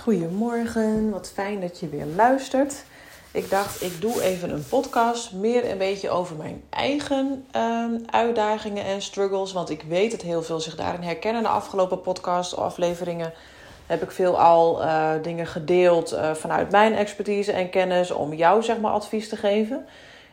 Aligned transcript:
Goedemorgen, 0.00 1.10
wat 1.10 1.30
fijn 1.34 1.60
dat 1.60 1.80
je 1.80 1.88
weer 1.88 2.06
luistert. 2.16 2.84
Ik 3.32 3.50
dacht, 3.50 3.82
ik 3.82 4.00
doe 4.00 4.22
even 4.22 4.50
een 4.50 4.66
podcast, 4.68 5.32
meer 5.32 5.70
een 5.70 5.78
beetje 5.78 6.10
over 6.10 6.36
mijn 6.36 6.62
eigen 6.70 7.46
uh, 7.56 7.84
uitdagingen 8.06 8.84
en 8.84 9.02
struggles. 9.02 9.52
Want 9.52 9.70
ik 9.70 9.82
weet 9.82 10.10
dat 10.10 10.20
heel 10.20 10.42
veel 10.42 10.60
zich 10.60 10.76
daarin 10.76 11.02
herkennen. 11.02 11.42
De 11.42 11.48
afgelopen 11.48 12.00
podcast 12.00 12.56
afleveringen 12.56 13.32
heb 13.86 14.02
ik 14.02 14.10
veel 14.10 14.40
al 14.40 14.82
uh, 14.82 15.10
dingen 15.22 15.46
gedeeld 15.46 16.12
uh, 16.12 16.34
vanuit 16.34 16.70
mijn 16.70 16.94
expertise 16.94 17.52
en 17.52 17.70
kennis 17.70 18.10
om 18.10 18.34
jou 18.34 18.62
zeg 18.62 18.78
maar 18.78 18.92
advies 18.92 19.28
te 19.28 19.36
geven. 19.36 19.86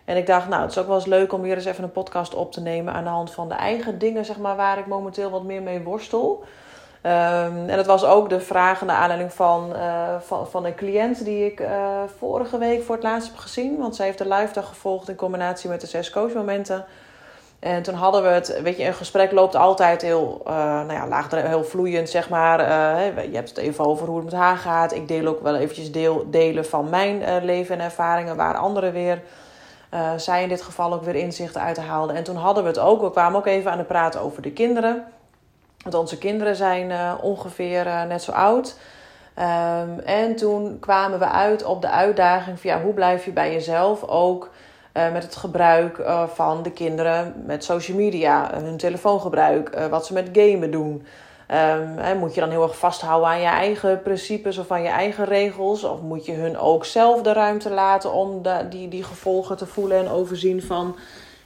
En 0.06 0.18
ik 0.18 0.28
dacht, 0.28 0.50
nou, 0.50 0.62
het 0.62 0.72
is 0.72 0.78
ook 0.78 0.88
wel 0.88 0.96
eens 0.96 1.06
leuk 1.06 1.34
om 1.34 1.42
weer 1.42 1.56
eens 1.56 1.66
even 1.66 1.84
een 1.84 1.92
podcast 1.92 2.34
op 2.34 2.52
te 2.52 2.62
nemen 2.62 2.94
aan 2.94 3.04
de 3.04 3.10
hand 3.10 3.32
van 3.32 3.50
de 3.50 3.56
eigen 3.56 4.00
dingen, 4.00 4.26
zeg 4.26 4.38
maar, 4.38 4.56
waar 4.56 4.78
ik 4.78 4.88
momenteel 4.88 5.30
wat 5.30 5.44
meer 5.44 5.62
mee 5.62 5.82
worstel. 5.82 6.44
Um, 7.06 7.70
en 7.70 7.76
dat 7.76 7.86
was 7.86 8.04
ook 8.04 8.30
de 8.30 8.40
vraag 8.40 8.82
naar 8.82 8.96
aanleiding 8.96 9.34
van, 9.34 9.74
uh, 9.76 10.16
van, 10.20 10.48
van 10.48 10.66
een 10.66 10.76
cliënt 10.76 11.26
die 11.26 11.46
ik 11.46 11.60
uh, 11.60 11.68
vorige 12.18 12.58
week 12.58 12.84
voor 12.84 12.96
het 12.96 13.04
laatst 13.04 13.28
heb 13.28 13.38
gezien. 13.38 13.78
Want 13.78 13.96
zij 13.96 14.06
heeft 14.06 14.18
de 14.18 14.28
live 14.28 14.54
dag 14.54 14.68
gevolgd 14.68 15.10
in 15.10 15.16
combinatie 15.16 15.70
met 15.70 15.82
de 15.82 15.88
zes 15.88 16.10
coachmomenten. 16.10 16.86
En 17.60 17.84
toen 17.84 17.94
hadden 17.94 18.22
we 18.22 18.28
het, 18.28 18.62
weet 18.62 18.78
je, 18.78 18.86
een 18.86 18.94
gesprek 18.94 19.32
loopt 19.32 19.56
altijd 19.56 20.02
heel, 20.02 20.42
uh, 20.48 20.54
nou 20.54 20.94
ja, 20.94 21.08
laagdrempelig, 21.08 21.56
heel 21.56 21.64
vloeiend, 21.70 22.10
zeg 22.10 22.30
maar. 22.30 22.60
je 23.30 23.36
hebt 23.36 23.50
het 23.50 23.58
even 23.58 23.86
over 23.86 24.08
hoe 24.08 24.16
het 24.16 24.26
met 24.26 24.34
haar 24.34 24.58
gaat. 24.58 24.94
Ik 24.94 25.08
deel 25.08 25.28
ook 25.28 25.42
wel 25.42 25.56
eventjes 25.56 25.92
deel, 25.92 26.26
delen 26.30 26.66
van 26.66 26.90
mijn 26.90 27.44
leven 27.46 27.80
en 27.80 27.86
ervaringen, 27.86 28.36
waar 28.36 28.56
anderen 28.56 28.94
weer, 28.94 29.22
zij 30.16 30.44
in 30.44 30.50
dit 30.50 30.62
geval 30.62 30.94
ook 30.94 31.04
weer 31.04 31.16
inzichten 31.16 31.62
uit 31.62 31.78
haalden. 31.78 32.16
En 32.16 32.24
toen 32.24 32.36
hadden 32.36 32.64
we 32.64 32.70
het 32.70 32.80
ook, 32.80 33.02
we 33.02 33.12
kwamen 33.12 33.40
ook 33.40 33.46
even 33.46 33.72
aan 33.72 33.78
de 33.78 33.84
praten 33.84 34.22
over 34.22 34.42
de 34.42 34.52
kinderen. 34.52 35.06
Want 35.84 35.96
onze 35.96 36.18
kinderen 36.18 36.56
zijn 36.56 36.90
uh, 36.90 37.14
ongeveer 37.22 37.86
uh, 37.86 38.04
net 38.04 38.22
zo 38.22 38.32
oud. 38.32 38.76
Um, 39.40 40.00
en 40.00 40.36
toen 40.36 40.80
kwamen 40.80 41.20
we 41.20 41.28
uit 41.28 41.64
op 41.64 41.82
de 41.82 41.90
uitdaging 41.90 42.60
van 42.60 42.70
ja, 42.70 42.82
hoe 42.82 42.94
blijf 42.94 43.26
je 43.26 43.32
bij 43.32 43.52
jezelf 43.52 44.04
ook 44.04 44.50
uh, 44.94 45.12
met 45.12 45.24
het 45.24 45.36
gebruik 45.36 46.02
van 46.34 46.64
de 46.64 46.72
kinderen 46.72 47.34
met 47.46 47.64
social 47.64 47.98
media, 47.98 48.50
hun 48.54 48.78
telefoongebruik, 48.78 49.88
wat 49.90 50.06
ze 50.06 50.14
met 50.14 50.30
gamen 50.34 50.72
doen. 50.72 51.06
Hè, 51.96 52.16
moet 52.16 52.34
je 52.34 52.42
dan 52.42 52.50
heel 52.50 52.64
erg 52.64 52.78
vasthouden 52.78 53.30
aan 53.30 53.40
je 53.40 53.48
eigen 53.48 54.02
principes 54.02 54.58
of 54.58 54.72
aan 54.72 54.82
je 54.82 54.90
eigen 54.90 55.26
regels? 55.26 55.84
Of 55.84 56.02
moet 56.02 56.26
je 56.26 56.34
hun 56.34 56.58
ook 56.58 56.86
zelf 56.86 57.22
de 57.22 57.34
ruimte 57.34 57.70
laten 57.70 58.14
om 58.14 58.42
de, 58.42 58.66
die, 58.70 58.88
die 58.88 59.04
gevolgen 59.04 59.58
te 59.58 59.66
voelen 59.66 59.98
en 59.98 60.10
overzien 60.10 60.62
van 60.62 60.96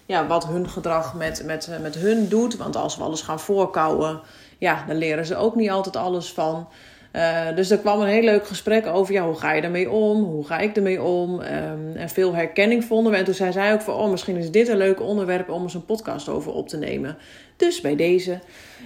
ja, 0.05 0.27
wat 0.27 0.47
hun 0.47 0.69
gedrag 0.69 1.13
met, 1.13 1.43
met, 1.45 1.69
met 1.81 1.95
hun 1.95 2.27
doet. 2.27 2.57
Want 2.57 2.75
als 2.75 2.97
we 2.97 3.03
alles 3.03 3.21
gaan 3.21 3.39
voorkouwen, 3.39 4.21
ja, 4.57 4.83
dan 4.87 4.95
leren 4.95 5.25
ze 5.25 5.35
ook 5.35 5.55
niet 5.55 5.69
altijd 5.69 5.95
alles 5.95 6.33
van. 6.33 6.67
Uh, 7.15 7.55
dus 7.55 7.71
er 7.71 7.77
kwam 7.77 8.01
een 8.01 8.07
heel 8.07 8.23
leuk 8.23 8.47
gesprek 8.47 8.85
over, 8.85 9.13
ja, 9.13 9.25
hoe 9.25 9.35
ga 9.35 9.53
je 9.53 9.61
daarmee 9.61 9.91
om? 9.91 10.23
Hoe 10.23 10.45
ga 10.45 10.57
ik 10.57 10.75
ermee 10.75 11.01
om? 11.01 11.33
Um, 11.39 11.95
en 11.95 12.09
veel 12.09 12.33
herkenning 12.33 12.83
vonden 12.83 13.11
we. 13.11 13.17
En 13.17 13.25
toen 13.25 13.33
zei 13.33 13.51
zij 13.51 13.73
ook 13.73 13.81
van, 13.81 13.93
oh, 13.93 14.09
misschien 14.09 14.35
is 14.35 14.51
dit 14.51 14.67
een 14.67 14.77
leuk 14.77 15.01
onderwerp 15.01 15.49
om 15.49 15.63
eens 15.63 15.73
een 15.73 15.85
podcast 15.85 16.29
over 16.29 16.53
op 16.53 16.67
te 16.67 16.77
nemen. 16.77 17.17
Dus 17.55 17.81
bij 17.81 17.95
deze. 17.95 18.39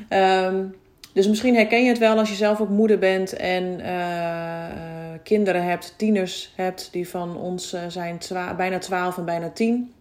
Um, 0.10 0.76
dus 1.14 1.28
misschien 1.28 1.56
herken 1.56 1.84
je 1.84 1.90
het 1.90 1.98
wel 1.98 2.18
als 2.18 2.30
je 2.30 2.36
zelf 2.36 2.62
ook 2.62 2.70
moeder 2.70 3.00
bent 3.00 3.34
en 3.34 3.80
uh, 3.80 4.66
kinderen 5.24 5.64
hebt, 5.64 5.94
tieners 5.98 6.54
hebt, 6.56 6.90
die 6.92 7.10
van 7.10 7.38
ons 7.38 7.76
zijn 7.88 8.20
bijna 8.58 8.78
12 8.78 9.18
en 9.18 9.26
bijna 9.26 9.50
10. 9.50 9.94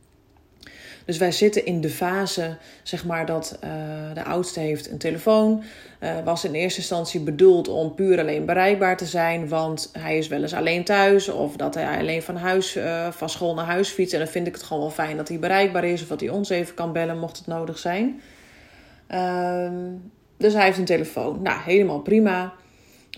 Dus 1.08 1.18
wij 1.18 1.32
zitten 1.32 1.64
in 1.64 1.80
de 1.80 1.88
fase, 1.88 2.56
zeg 2.82 3.04
maar, 3.04 3.26
dat 3.26 3.58
uh, 3.64 3.70
de 4.14 4.24
oudste 4.24 4.60
heeft 4.60 4.90
een 4.90 4.98
telefoon. 4.98 5.62
Uh, 6.00 6.10
was 6.24 6.44
in 6.44 6.52
eerste 6.52 6.80
instantie 6.80 7.20
bedoeld 7.20 7.68
om 7.68 7.94
puur 7.94 8.20
alleen 8.20 8.44
bereikbaar 8.44 8.96
te 8.96 9.06
zijn, 9.06 9.48
want 9.48 9.90
hij 9.98 10.18
is 10.18 10.28
wel 10.28 10.42
eens 10.42 10.54
alleen 10.54 10.84
thuis 10.84 11.28
of 11.28 11.56
dat 11.56 11.74
hij 11.74 11.98
alleen 11.98 12.22
van, 12.22 12.36
huis, 12.36 12.76
uh, 12.76 13.10
van 13.10 13.28
school 13.28 13.54
naar 13.54 13.64
huis 13.64 13.88
fietst. 13.88 14.12
En 14.12 14.18
dan 14.18 14.28
vind 14.28 14.46
ik 14.46 14.54
het 14.54 14.62
gewoon 14.62 14.82
wel 14.82 14.92
fijn 14.92 15.16
dat 15.16 15.28
hij 15.28 15.38
bereikbaar 15.38 15.84
is 15.84 16.02
of 16.02 16.08
dat 16.08 16.20
hij 16.20 16.28
ons 16.28 16.48
even 16.48 16.74
kan 16.74 16.92
bellen 16.92 17.18
mocht 17.18 17.36
het 17.36 17.46
nodig 17.46 17.78
zijn. 17.78 18.20
Uh, 19.10 19.70
dus 20.36 20.52
hij 20.52 20.64
heeft 20.64 20.78
een 20.78 20.84
telefoon. 20.84 21.42
Nou, 21.42 21.60
helemaal 21.62 22.00
prima. 22.00 22.52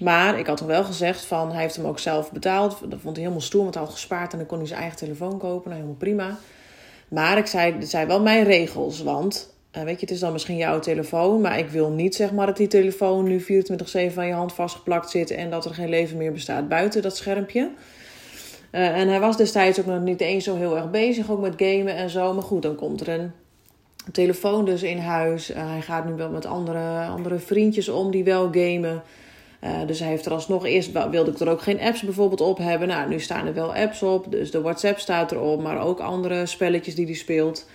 Maar 0.01 0.39
ik 0.39 0.47
had 0.47 0.57
toch 0.57 0.67
wel 0.67 0.85
gezegd 0.85 1.25
van, 1.25 1.53
hij 1.53 1.63
heeft 1.63 1.77
hem 1.77 1.87
ook 1.87 1.99
zelf 1.99 2.33
betaald. 2.33 2.71
Dat 2.71 3.01
vond 3.01 3.17
hij 3.17 3.25
helemaal 3.25 3.41
stoer, 3.41 3.63
want 3.63 3.75
hij 3.75 3.83
had 3.83 3.93
gespaard 3.93 4.33
en 4.33 4.39
dan 4.39 4.47
kon 4.47 4.59
hij 4.59 4.67
zijn 4.67 4.81
eigen 4.81 4.99
telefoon 4.99 5.39
kopen. 5.39 5.71
Nou, 5.71 5.75
helemaal 5.75 5.95
prima. 5.99 6.39
Maar 7.11 7.39
ik 7.39 7.47
zei, 7.47 7.73
het 7.73 7.91
zijn 7.91 8.07
wel 8.07 8.21
mijn 8.21 8.45
regels. 8.45 9.03
Want 9.03 9.55
uh, 9.77 9.83
weet 9.83 9.95
je, 9.95 10.01
het 10.01 10.11
is 10.11 10.21
dan 10.21 10.33
misschien 10.33 10.57
jouw 10.57 10.79
telefoon. 10.79 11.41
Maar 11.41 11.59
ik 11.59 11.69
wil 11.69 11.91
niet 11.91 12.15
zeg 12.15 12.33
maar 12.33 12.47
dat 12.47 12.57
die 12.57 12.67
telefoon 12.67 13.25
nu 13.25 13.43
24-7 13.43 13.47
aan 14.17 14.27
je 14.27 14.33
hand 14.33 14.53
vastgeplakt 14.53 15.11
zit. 15.11 15.31
En 15.31 15.51
dat 15.51 15.65
er 15.65 15.75
geen 15.75 15.89
leven 15.89 16.17
meer 16.17 16.33
bestaat 16.33 16.69
buiten 16.69 17.03
dat 17.03 17.17
schermpje. 17.17 17.71
Uh, 18.73 18.99
en 18.99 19.09
hij 19.09 19.21
was 19.21 19.37
destijds 19.37 19.81
ook 19.81 19.87
nog 19.87 20.01
niet 20.01 20.21
eens 20.21 20.45
zo 20.45 20.57
heel 20.57 20.77
erg 20.77 20.91
bezig. 20.91 21.31
Ook 21.31 21.41
met 21.41 21.55
gamen 21.57 21.95
en 21.97 22.11
zo. 22.11 22.35
Maar 22.35 22.43
goed, 22.43 22.63
dan 22.63 22.75
komt 22.75 23.01
er 23.01 23.09
een 23.09 23.33
telefoon 24.13 24.65
dus 24.65 24.83
in 24.83 24.99
huis. 24.99 25.51
Uh, 25.51 25.57
hij 25.57 25.81
gaat 25.81 26.05
nu 26.05 26.13
wel 26.13 26.31
met 26.31 26.47
andere, 26.47 27.05
andere 27.05 27.39
vriendjes 27.39 27.89
om 27.89 28.11
die 28.11 28.25
wel 28.25 28.49
gamen. 28.53 29.03
Uh, 29.65 29.71
dus 29.87 29.99
hij 29.99 30.09
heeft 30.09 30.27
er 30.27 30.33
alsnog 30.33 30.67
eerst 30.67 31.09
wilde 31.11 31.31
ik 31.31 31.39
er 31.39 31.49
ook 31.49 31.63
geen 31.63 31.81
apps 31.81 32.03
bijvoorbeeld 32.03 32.41
op 32.41 32.59
hebben. 32.59 32.89
Nou, 32.89 33.09
nu 33.09 33.21
staan 33.21 33.47
er 33.47 33.55
wel 33.55 33.75
apps 33.75 34.03
op. 34.03 34.31
Dus 34.31 34.51
de 34.51 34.61
WhatsApp 34.61 34.99
staat 34.99 35.33
erop, 35.33 35.63
maar 35.63 35.81
ook 35.81 36.01
andere 36.01 36.47
spelletjes 36.47 36.95
die 36.95 37.07
hij 37.07 37.15
speelt. 37.15 37.67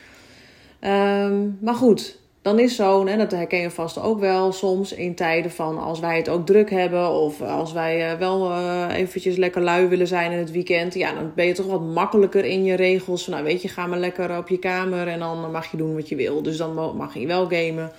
Um, 0.81 1.57
maar 1.61 1.73
goed, 1.73 2.19
dan 2.41 2.59
is 2.59 2.75
zo'n, 2.75 3.07
en 3.07 3.17
dat 3.17 3.31
herken 3.31 3.59
je 3.59 3.71
vast 3.71 4.01
ook 4.01 4.19
wel 4.19 4.51
soms 4.51 4.93
in 4.93 5.15
tijden 5.15 5.51
van 5.51 5.77
als 5.77 5.99
wij 5.99 6.17
het 6.17 6.29
ook 6.29 6.45
druk 6.45 6.69
hebben 6.69 7.09
of 7.09 7.41
als 7.41 7.73
wij 7.73 8.11
uh, 8.11 8.19
wel 8.19 8.51
uh, 8.51 8.85
eventjes 8.93 9.35
lekker 9.35 9.61
lui 9.61 9.87
willen 9.87 10.07
zijn 10.07 10.31
in 10.31 10.37
het 10.37 10.51
weekend, 10.51 10.93
ja, 10.93 11.13
dan 11.13 11.31
ben 11.35 11.45
je 11.45 11.53
toch 11.53 11.65
wat 11.65 11.81
makkelijker 11.81 12.45
in 12.45 12.63
je 12.63 12.75
regels. 12.75 13.23
Van, 13.23 13.33
nou, 13.33 13.45
weet 13.45 13.61
je, 13.61 13.67
ga 13.67 13.87
maar 13.87 13.99
lekker 13.99 14.37
op 14.37 14.47
je 14.47 14.59
kamer 14.59 15.07
en 15.07 15.19
dan 15.19 15.51
mag 15.51 15.71
je 15.71 15.77
doen 15.77 15.95
wat 15.95 16.09
je 16.09 16.15
wil. 16.15 16.41
Dus 16.41 16.57
dan 16.57 16.95
mag 16.95 17.13
je 17.13 17.27
wel 17.27 17.47
gamen. 17.49 17.91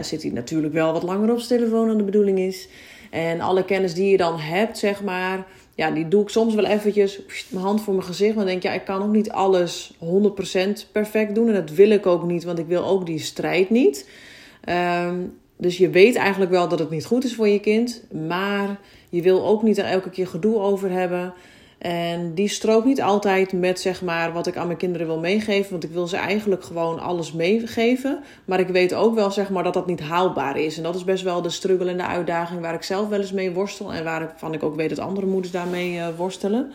Zit 0.00 0.22
hij 0.22 0.30
natuurlijk 0.30 0.72
wel 0.72 0.92
wat 0.92 1.02
langer 1.02 1.32
op 1.32 1.38
zijn 1.38 1.60
telefoon 1.60 1.86
dan 1.86 1.96
de 1.96 2.04
bedoeling 2.04 2.38
is. 2.38 2.68
En 3.14 3.40
alle 3.40 3.64
kennis 3.64 3.94
die 3.94 4.10
je 4.10 4.16
dan 4.16 4.38
hebt, 4.38 4.78
zeg 4.78 5.02
maar, 5.02 5.46
ja, 5.74 5.90
die 5.90 6.08
doe 6.08 6.22
ik 6.22 6.28
soms 6.28 6.54
wel 6.54 6.64
eventjes 6.64 7.20
mijn 7.48 7.64
hand 7.64 7.82
voor 7.82 7.94
mijn 7.94 8.06
gezicht. 8.06 8.34
Maar 8.34 8.44
denk 8.44 8.62
ja, 8.62 8.72
ik 8.72 8.84
kan 8.84 9.02
ook 9.02 9.12
niet 9.12 9.30
alles 9.30 9.94
100% 9.98 10.92
perfect 10.92 11.34
doen. 11.34 11.48
En 11.48 11.54
dat 11.54 11.70
wil 11.70 11.90
ik 11.90 12.06
ook 12.06 12.24
niet, 12.24 12.44
want 12.44 12.58
ik 12.58 12.66
wil 12.66 12.84
ook 12.84 13.06
die 13.06 13.18
strijd 13.18 13.70
niet. 13.70 14.08
Um, 14.68 15.38
dus 15.56 15.78
je 15.78 15.90
weet 15.90 16.16
eigenlijk 16.16 16.50
wel 16.50 16.68
dat 16.68 16.78
het 16.78 16.90
niet 16.90 17.04
goed 17.04 17.24
is 17.24 17.34
voor 17.34 17.48
je 17.48 17.60
kind. 17.60 18.04
Maar 18.26 18.78
je 19.08 19.22
wil 19.22 19.46
ook 19.46 19.62
niet 19.62 19.78
er 19.78 19.84
elke 19.84 20.10
keer 20.10 20.26
gedoe 20.26 20.58
over 20.58 20.90
hebben. 20.90 21.34
En 21.84 22.34
die 22.34 22.48
strookt 22.48 22.84
niet 22.84 23.02
altijd 23.02 23.52
met 23.52 23.80
zeg 23.80 24.02
maar, 24.02 24.32
wat 24.32 24.46
ik 24.46 24.56
aan 24.56 24.66
mijn 24.66 24.78
kinderen 24.78 25.06
wil 25.06 25.18
meegeven. 25.18 25.70
Want 25.70 25.84
ik 25.84 25.90
wil 25.90 26.06
ze 26.06 26.16
eigenlijk 26.16 26.64
gewoon 26.64 27.00
alles 27.00 27.32
meegeven. 27.32 28.24
Maar 28.44 28.60
ik 28.60 28.68
weet 28.68 28.94
ook 28.94 29.14
wel 29.14 29.30
zeg 29.30 29.50
maar, 29.50 29.62
dat 29.62 29.74
dat 29.74 29.86
niet 29.86 30.00
haalbaar 30.00 30.58
is. 30.58 30.76
En 30.76 30.82
dat 30.82 30.94
is 30.94 31.04
best 31.04 31.22
wel 31.22 31.42
de 31.42 31.50
struggle 31.50 31.90
en 31.90 31.96
de 31.96 32.06
uitdaging 32.06 32.60
waar 32.60 32.74
ik 32.74 32.82
zelf 32.82 33.08
wel 33.08 33.20
eens 33.20 33.32
mee 33.32 33.52
worstel. 33.52 33.92
En 33.92 34.04
waarvan 34.04 34.52
ik 34.52 34.62
ook 34.62 34.76
weet 34.76 34.88
dat 34.88 34.98
andere 34.98 35.26
moeders 35.26 35.52
daarmee 35.52 35.94
uh, 35.94 36.06
worstelen. 36.16 36.72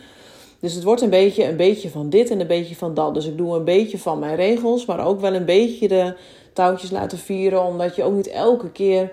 Dus 0.60 0.74
het 0.74 0.84
wordt 0.84 1.02
een 1.02 1.10
beetje, 1.10 1.44
een 1.44 1.56
beetje 1.56 1.90
van 1.90 2.10
dit 2.10 2.30
en 2.30 2.40
een 2.40 2.46
beetje 2.46 2.76
van 2.76 2.94
dat. 2.94 3.14
Dus 3.14 3.26
ik 3.26 3.36
doe 3.36 3.56
een 3.56 3.64
beetje 3.64 3.98
van 3.98 4.18
mijn 4.18 4.36
regels. 4.36 4.86
Maar 4.86 5.06
ook 5.06 5.20
wel 5.20 5.34
een 5.34 5.44
beetje 5.44 5.88
de 5.88 6.16
touwtjes 6.52 6.90
laten 6.90 7.18
vieren. 7.18 7.64
Omdat 7.64 7.96
je 7.96 8.02
ook 8.02 8.14
niet 8.14 8.30
elke 8.30 8.70
keer 8.70 9.12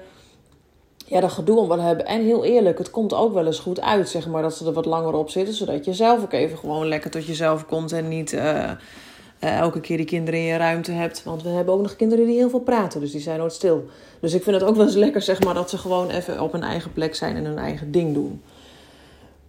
ja, 1.08 1.20
dat 1.20 1.32
gedoe 1.32 1.58
om 1.58 1.68
willen 1.68 1.86
hebben. 1.86 2.06
En 2.06 2.22
heel 2.22 2.46
eerlijk, 2.46 2.78
het 2.78 2.92
komt 2.92 3.14
ook 3.14 3.34
wel 3.34 3.46
eens 3.46 3.60
goed 3.60 3.82
uit, 3.82 4.10
zeg 4.10 4.28
maar, 4.28 4.42
dat 4.42 4.56
ze 4.56 4.66
er 4.66 4.74
wat 4.74 4.86
langer 4.86 5.14
op 5.14 5.30
zitten. 5.30 5.54
Zodat 5.54 5.86
je 5.86 5.94
zelf 5.94 6.24
ook 6.24 6.34
even 6.34 6.58
gewoon 6.58 6.88
lekker 6.88 7.12
tot 7.12 7.26
jezelf 7.26 7.66
komt 7.66 7.92
en 7.92 8.08
niet 8.08 8.34
uh, 8.34 8.42
uh, 8.44 9.58
elke 9.58 9.80
keer 9.80 9.98
die 9.98 10.06
kinderen 10.06 10.40
in 10.40 10.46
je 10.46 10.58
ruimte 10.58 10.92
hebt. 10.92 11.24
Want 11.24 11.44
we 11.44 11.50
hebben 11.50 11.74
ook 11.74 11.82
nog 11.82 11.96
kinderen 11.96 12.26
die 12.26 12.36
heel 12.36 12.50
veel 12.50 12.60
praten, 12.60 13.00
dus 13.00 13.12
die 13.12 13.22
zijn 13.22 13.40
nooit 13.40 13.54
stil. 13.54 13.86
Dus 14.20 14.34
ik 14.34 14.44
vind 14.44 14.56
het 14.56 14.66
ook 14.66 14.76
wel 14.76 14.86
eens 14.86 14.96
lekker, 14.96 15.22
zeg 15.22 15.44
maar, 15.44 15.54
dat 15.54 15.70
ze 15.70 15.78
gewoon 15.78 16.10
even 16.10 16.42
op 16.42 16.52
hun 16.52 16.64
eigen 16.64 16.94
plek 16.94 17.16
zijn 17.16 17.36
en 17.36 17.46
hun 17.46 17.58
eigen 17.58 17.92
ding 17.92 18.14
doen. 18.14 18.42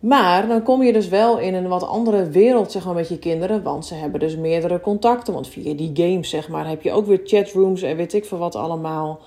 Maar 0.01 0.49
dan 0.49 0.63
kom 0.63 0.83
je 0.83 0.93
dus 0.93 1.09
wel 1.09 1.39
in 1.39 1.55
een 1.55 1.69
wat 1.69 1.87
andere 1.87 2.29
wereld 2.29 2.73
zeg 2.73 2.85
maar, 2.85 2.95
met 2.95 3.09
je 3.09 3.19
kinderen. 3.19 3.63
Want 3.63 3.87
ze 3.87 3.95
hebben 3.95 4.21
dus 4.21 4.37
meerdere 4.37 4.81
contacten. 4.81 5.35
Want 5.35 5.49
via 5.49 5.75
die 5.75 5.91
games 5.95 6.29
zeg 6.29 6.49
maar, 6.49 6.69
heb 6.69 6.83
je 6.83 6.93
ook 6.93 7.07
weer 7.07 7.21
chatrooms 7.25 7.83
en 7.83 7.97
weet 7.97 8.15
ik 8.15 8.25
veel 8.25 8.39
wat 8.39 8.55
allemaal. 8.55 9.21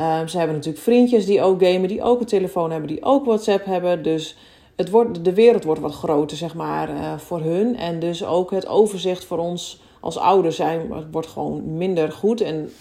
Um, 0.00 0.28
ze 0.28 0.38
hebben 0.38 0.56
natuurlijk 0.56 0.84
vriendjes 0.84 1.26
die 1.26 1.42
ook 1.42 1.62
gamen, 1.62 1.88
die 1.88 2.02
ook 2.02 2.20
een 2.20 2.26
telefoon 2.26 2.70
hebben, 2.70 2.88
die 2.88 3.02
ook 3.02 3.24
WhatsApp 3.24 3.64
hebben. 3.64 4.02
Dus 4.02 4.36
het 4.76 4.90
wordt, 4.90 5.24
de 5.24 5.34
wereld 5.34 5.64
wordt 5.64 5.80
wat 5.80 5.94
groter, 5.94 6.36
zeg 6.36 6.54
maar, 6.54 6.90
uh, 6.90 7.18
voor 7.18 7.40
hun. 7.40 7.76
En 7.76 7.98
dus 7.98 8.24
ook 8.24 8.50
het 8.50 8.66
overzicht 8.68 9.24
voor 9.24 9.38
ons 9.38 9.80
als 10.00 10.18
ouders 10.18 10.56
zijn, 10.56 11.10
wordt 11.10 11.28
gewoon 11.28 11.76
minder 11.76 12.12
goed. 12.12 12.40
En 12.40 12.72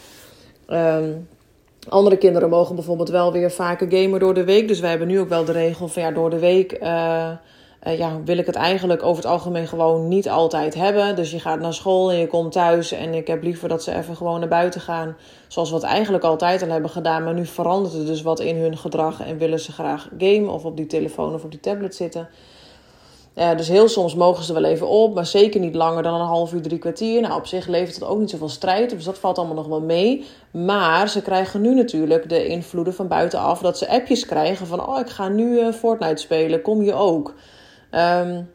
um, 0.69 1.27
andere 1.89 2.17
kinderen 2.17 2.49
mogen 2.49 2.75
bijvoorbeeld 2.75 3.09
wel 3.09 3.31
weer 3.31 3.51
vaker 3.51 3.91
gamen 3.91 4.19
door 4.19 4.33
de 4.33 4.43
week. 4.43 4.67
Dus 4.67 4.79
wij 4.79 4.89
hebben 4.89 5.07
nu 5.07 5.19
ook 5.19 5.29
wel 5.29 5.45
de 5.45 5.51
regel 5.51 5.87
van 5.87 6.01
ja, 6.01 6.11
door 6.11 6.29
de 6.29 6.39
week 6.39 6.81
uh, 6.81 7.31
uh, 7.87 7.97
ja, 7.97 8.23
wil 8.23 8.37
ik 8.37 8.45
het 8.45 8.55
eigenlijk 8.55 9.03
over 9.03 9.23
het 9.23 9.31
algemeen 9.31 9.67
gewoon 9.67 10.07
niet 10.07 10.29
altijd 10.29 10.73
hebben. 10.73 11.15
Dus 11.15 11.31
je 11.31 11.39
gaat 11.39 11.59
naar 11.59 11.73
school 11.73 12.11
en 12.11 12.17
je 12.17 12.27
komt 12.27 12.51
thuis. 12.51 12.91
En 12.91 13.13
ik 13.13 13.27
heb 13.27 13.43
liever 13.43 13.69
dat 13.69 13.83
ze 13.83 13.95
even 13.95 14.15
gewoon 14.15 14.39
naar 14.39 14.49
buiten 14.49 14.81
gaan. 14.81 15.15
Zoals 15.47 15.69
we 15.69 15.75
het 15.75 15.85
eigenlijk 15.85 16.23
altijd 16.23 16.61
al 16.61 16.69
hebben 16.69 16.89
gedaan. 16.89 17.23
Maar 17.23 17.33
nu 17.33 17.45
verandert 17.45 17.93
er 17.93 18.05
dus 18.05 18.21
wat 18.21 18.39
in 18.39 18.55
hun 18.55 18.77
gedrag. 18.77 19.21
En 19.21 19.37
willen 19.37 19.59
ze 19.59 19.71
graag 19.71 20.09
gamen 20.17 20.49
of 20.49 20.65
op 20.65 20.77
die 20.77 20.87
telefoon 20.87 21.33
of 21.33 21.43
op 21.43 21.51
die 21.51 21.59
tablet 21.59 21.95
zitten. 21.95 22.29
Uh, 23.35 23.57
dus 23.57 23.67
heel 23.67 23.87
soms 23.87 24.15
mogen 24.15 24.43
ze 24.43 24.53
wel 24.53 24.63
even 24.63 24.87
op, 24.87 25.13
maar 25.13 25.25
zeker 25.25 25.59
niet 25.59 25.75
langer 25.75 26.03
dan 26.03 26.13
een 26.13 26.27
half 26.27 26.53
uur, 26.53 26.61
drie 26.61 26.77
kwartier. 26.77 27.21
Nou, 27.21 27.35
op 27.35 27.45
zich 27.45 27.67
levert 27.67 27.95
het 27.95 28.03
ook 28.03 28.19
niet 28.19 28.29
zoveel 28.29 28.49
strijd, 28.49 28.89
dus 28.89 29.03
dat 29.03 29.17
valt 29.17 29.37
allemaal 29.37 29.55
nog 29.55 29.67
wel 29.67 29.81
mee. 29.81 30.25
Maar 30.51 31.09
ze 31.09 31.21
krijgen 31.21 31.61
nu 31.61 31.73
natuurlijk 31.73 32.29
de 32.29 32.47
invloeden 32.47 32.93
van 32.93 33.07
buitenaf 33.07 33.59
dat 33.59 33.77
ze 33.77 33.89
appjes 33.89 34.25
krijgen 34.25 34.67
van: 34.67 34.87
Oh, 34.87 34.99
ik 34.99 35.09
ga 35.09 35.27
nu 35.27 35.59
uh, 35.59 35.71
Fortnite 35.71 36.21
spelen, 36.21 36.61
kom 36.61 36.81
je 36.81 36.93
ook? 36.93 37.33
Um, 37.95 38.49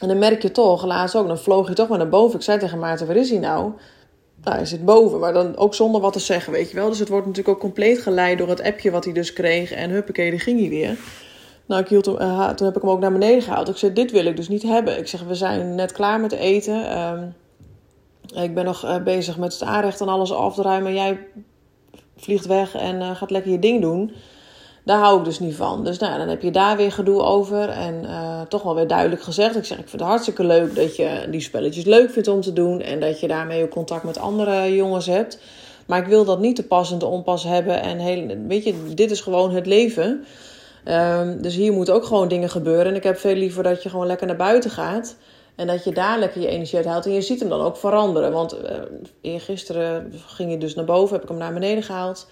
en 0.00 0.08
dan 0.08 0.18
merk 0.18 0.42
je 0.42 0.50
toch, 0.50 0.84
laatst 0.84 1.16
ook, 1.16 1.26
dan 1.26 1.38
vloog 1.38 1.68
je 1.68 1.74
toch 1.74 1.88
maar 1.88 1.98
naar 1.98 2.08
boven. 2.08 2.36
Ik 2.36 2.44
zei 2.44 2.58
tegen 2.58 2.78
Maarten: 2.78 3.06
Waar 3.06 3.16
is 3.16 3.30
hij 3.30 3.38
nou? 3.38 3.72
Nou, 4.44 4.56
hij 4.56 4.66
zit 4.66 4.84
boven, 4.84 5.18
maar 5.18 5.32
dan 5.32 5.56
ook 5.56 5.74
zonder 5.74 6.00
wat 6.00 6.12
te 6.12 6.18
zeggen, 6.18 6.52
weet 6.52 6.70
je 6.70 6.76
wel. 6.76 6.88
Dus 6.88 6.98
het 6.98 7.08
wordt 7.08 7.26
natuurlijk 7.26 7.54
ook 7.54 7.62
compleet 7.62 7.98
geleid 7.98 8.38
door 8.38 8.48
het 8.48 8.62
appje 8.62 8.90
wat 8.90 9.04
hij 9.04 9.12
dus 9.12 9.32
kreeg. 9.32 9.72
En 9.72 9.90
huppakee, 9.90 10.30
daar 10.30 10.40
ging 10.40 10.60
hij 10.60 10.68
weer. 10.68 10.96
Nou, 11.66 11.82
ik 11.82 11.88
hield 11.88 12.06
hem, 12.06 12.14
uh, 12.20 12.48
toen 12.48 12.66
heb 12.66 12.76
ik 12.76 12.82
hem 12.82 12.90
ook 12.90 13.00
naar 13.00 13.12
beneden 13.12 13.42
gehaald. 13.42 13.68
Ik 13.68 13.76
zei, 13.76 13.92
dit 13.92 14.10
wil 14.10 14.24
ik 14.24 14.36
dus 14.36 14.48
niet 14.48 14.62
hebben. 14.62 14.98
Ik 14.98 15.08
zeg, 15.08 15.22
we 15.22 15.34
zijn 15.34 15.74
net 15.74 15.92
klaar 15.92 16.20
met 16.20 16.32
eten. 16.32 16.98
Um, 16.98 17.34
ik 18.42 18.54
ben 18.54 18.64
nog 18.64 18.84
uh, 18.84 19.02
bezig 19.02 19.38
met 19.38 19.52
het 19.52 19.62
aanrecht 19.62 20.00
en 20.00 20.08
alles 20.08 20.32
af 20.32 20.54
te. 20.54 20.92
Jij 20.92 21.18
vliegt 22.16 22.46
weg 22.46 22.74
en 22.74 22.96
uh, 22.96 23.10
gaat 23.10 23.30
lekker 23.30 23.50
je 23.50 23.58
ding 23.58 23.80
doen. 23.80 24.12
Daar 24.84 24.98
hou 24.98 25.18
ik 25.18 25.24
dus 25.24 25.38
niet 25.38 25.54
van. 25.54 25.84
Dus 25.84 25.98
nou, 25.98 26.18
dan 26.18 26.28
heb 26.28 26.42
je 26.42 26.50
daar 26.50 26.76
weer 26.76 26.92
gedoe 26.92 27.22
over. 27.22 27.68
En 27.68 28.04
toch 28.48 28.62
wel 28.62 28.74
weer 28.74 28.86
duidelijk 28.86 29.22
gezegd. 29.22 29.56
Ik 29.56 29.64
zeg, 29.64 29.78
ik 29.78 29.88
vind 29.88 30.00
het 30.00 30.10
hartstikke 30.10 30.44
leuk 30.44 30.74
dat 30.74 30.96
je 30.96 31.26
die 31.30 31.40
spelletjes 31.40 31.84
leuk 31.84 32.10
vindt 32.10 32.28
om 32.28 32.40
te 32.40 32.52
doen. 32.52 32.80
En 32.80 33.00
dat 33.00 33.20
je 33.20 33.28
daarmee 33.28 33.62
ook 33.62 33.70
contact 33.70 34.04
met 34.04 34.18
andere 34.18 34.74
jongens 34.74 35.06
hebt. 35.06 35.38
Maar 35.86 35.98
ik 35.98 36.06
wil 36.06 36.24
dat 36.24 36.40
niet 36.40 36.56
te 36.56 36.66
pas 36.66 36.92
en 36.92 36.98
te 36.98 37.06
onpas 37.06 37.44
hebben. 37.44 37.82
En 37.82 37.98
heel, 37.98 38.36
weet 38.46 38.64
je, 38.64 38.94
dit 38.94 39.10
is 39.10 39.20
gewoon 39.20 39.54
het 39.54 39.66
leven. 39.66 40.24
Um, 40.84 41.42
dus 41.42 41.54
hier 41.54 41.72
moeten 41.72 41.94
ook 41.94 42.04
gewoon 42.04 42.28
dingen 42.28 42.50
gebeuren. 42.50 42.86
En 42.86 42.94
ik 42.94 43.02
heb 43.02 43.18
veel 43.18 43.34
liever 43.34 43.62
dat 43.62 43.82
je 43.82 43.88
gewoon 43.88 44.06
lekker 44.06 44.26
naar 44.26 44.36
buiten 44.36 44.70
gaat. 44.70 45.16
En 45.54 45.66
dat 45.66 45.84
je 45.84 45.92
daar 45.92 46.18
lekker 46.18 46.40
je 46.40 46.48
energie 46.48 46.76
uit 46.76 46.86
haalt. 46.86 47.06
En 47.06 47.12
je 47.12 47.20
ziet 47.20 47.40
hem 47.40 47.48
dan 47.48 47.60
ook 47.60 47.76
veranderen. 47.76 48.32
Want 48.32 48.54
uh, 48.54 48.70
eergisteren 49.20 50.12
ging 50.26 50.48
hij 50.48 50.58
dus 50.58 50.74
naar 50.74 50.84
boven, 50.84 51.14
heb 51.14 51.22
ik 51.22 51.28
hem 51.28 51.38
naar 51.38 51.52
beneden 51.52 51.82
gehaald. 51.82 52.26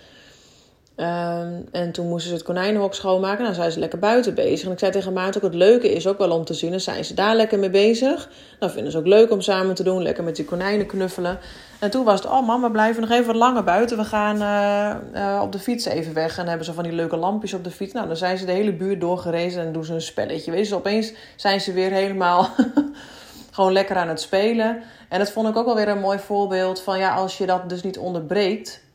Um, 1.01 1.65
en 1.73 1.93
toen 1.93 2.09
moesten 2.09 2.29
ze 2.29 2.37
het 2.37 2.45
konijnenhok 2.45 2.95
schoonmaken. 2.95 3.43
Nou, 3.43 3.55
zijn 3.55 3.73
ze 3.73 3.79
lekker 3.79 3.99
buiten 3.99 4.35
bezig. 4.35 4.67
En 4.67 4.73
ik 4.73 4.79
zei 4.79 4.93
tegen 4.93 5.13
Maarten 5.13 5.43
ook, 5.43 5.51
het 5.51 5.59
leuke 5.59 5.93
is 5.93 6.07
ook 6.07 6.19
wel 6.19 6.31
om 6.31 6.45
te 6.45 6.55
zien. 6.55 6.71
Dan 6.71 6.81
zijn 6.81 7.05
ze 7.05 7.15
daar 7.15 7.37
lekker 7.37 7.59
mee 7.59 7.71
bezig. 7.71 8.29
Dan 8.59 8.71
vinden 8.71 8.93
ze 8.93 8.99
ook 8.99 9.07
leuk 9.07 9.31
om 9.31 9.41
samen 9.41 9.75
te 9.75 9.83
doen. 9.83 10.03
Lekker 10.03 10.25
met 10.25 10.37
die 10.37 10.45
konijnen 10.45 10.87
knuffelen. 10.87 11.39
En 11.79 11.91
toen 11.91 12.05
was 12.05 12.23
het, 12.23 12.31
oh 12.31 12.63
we 12.63 12.71
blijven 12.71 13.01
nog 13.01 13.11
even 13.11 13.27
wat 13.27 13.37
langer 13.37 13.65
buiten. 13.65 13.97
We 13.97 14.05
gaan 14.05 14.43
uh, 14.43 15.23
uh, 15.23 15.41
op 15.43 15.53
de 15.53 15.59
fiets 15.59 15.85
even 15.85 16.15
weg. 16.15 16.31
En 16.31 16.37
dan 16.37 16.47
hebben 16.47 16.67
ze 16.67 16.73
van 16.73 16.85
die 16.85 16.93
leuke 16.93 17.17
lampjes 17.17 17.55
op 17.55 17.65
de 17.65 17.71
fiets. 17.71 17.93
Nou, 17.93 18.07
dan 18.07 18.17
zijn 18.17 18.39
ze 18.39 18.45
de 18.45 18.53
hele 18.53 18.73
buurt 18.73 19.01
doorgerezen 19.01 19.63
en 19.63 19.73
doen 19.73 19.85
ze 19.85 19.95
een 19.95 20.01
spelletje. 20.01 20.51
Weet 20.51 20.69
je, 20.69 20.75
opeens 20.75 21.13
zijn 21.37 21.61
ze 21.61 21.73
weer 21.73 21.91
helemaal 21.91 22.49
gewoon 23.53 23.73
lekker 23.73 23.97
aan 23.97 24.09
het 24.09 24.21
spelen. 24.21 24.83
En 25.09 25.19
dat 25.19 25.31
vond 25.31 25.49
ik 25.49 25.57
ook 25.57 25.67
wel 25.67 25.75
weer 25.75 25.89
een 25.89 26.01
mooi 26.01 26.19
voorbeeld 26.19 26.81
van, 26.81 26.99
ja, 26.99 27.15
als 27.15 27.39
je 27.39 27.47
dat 27.47 27.69
dus 27.69 27.83
niet 27.83 27.99
onderbreekt 27.99 28.87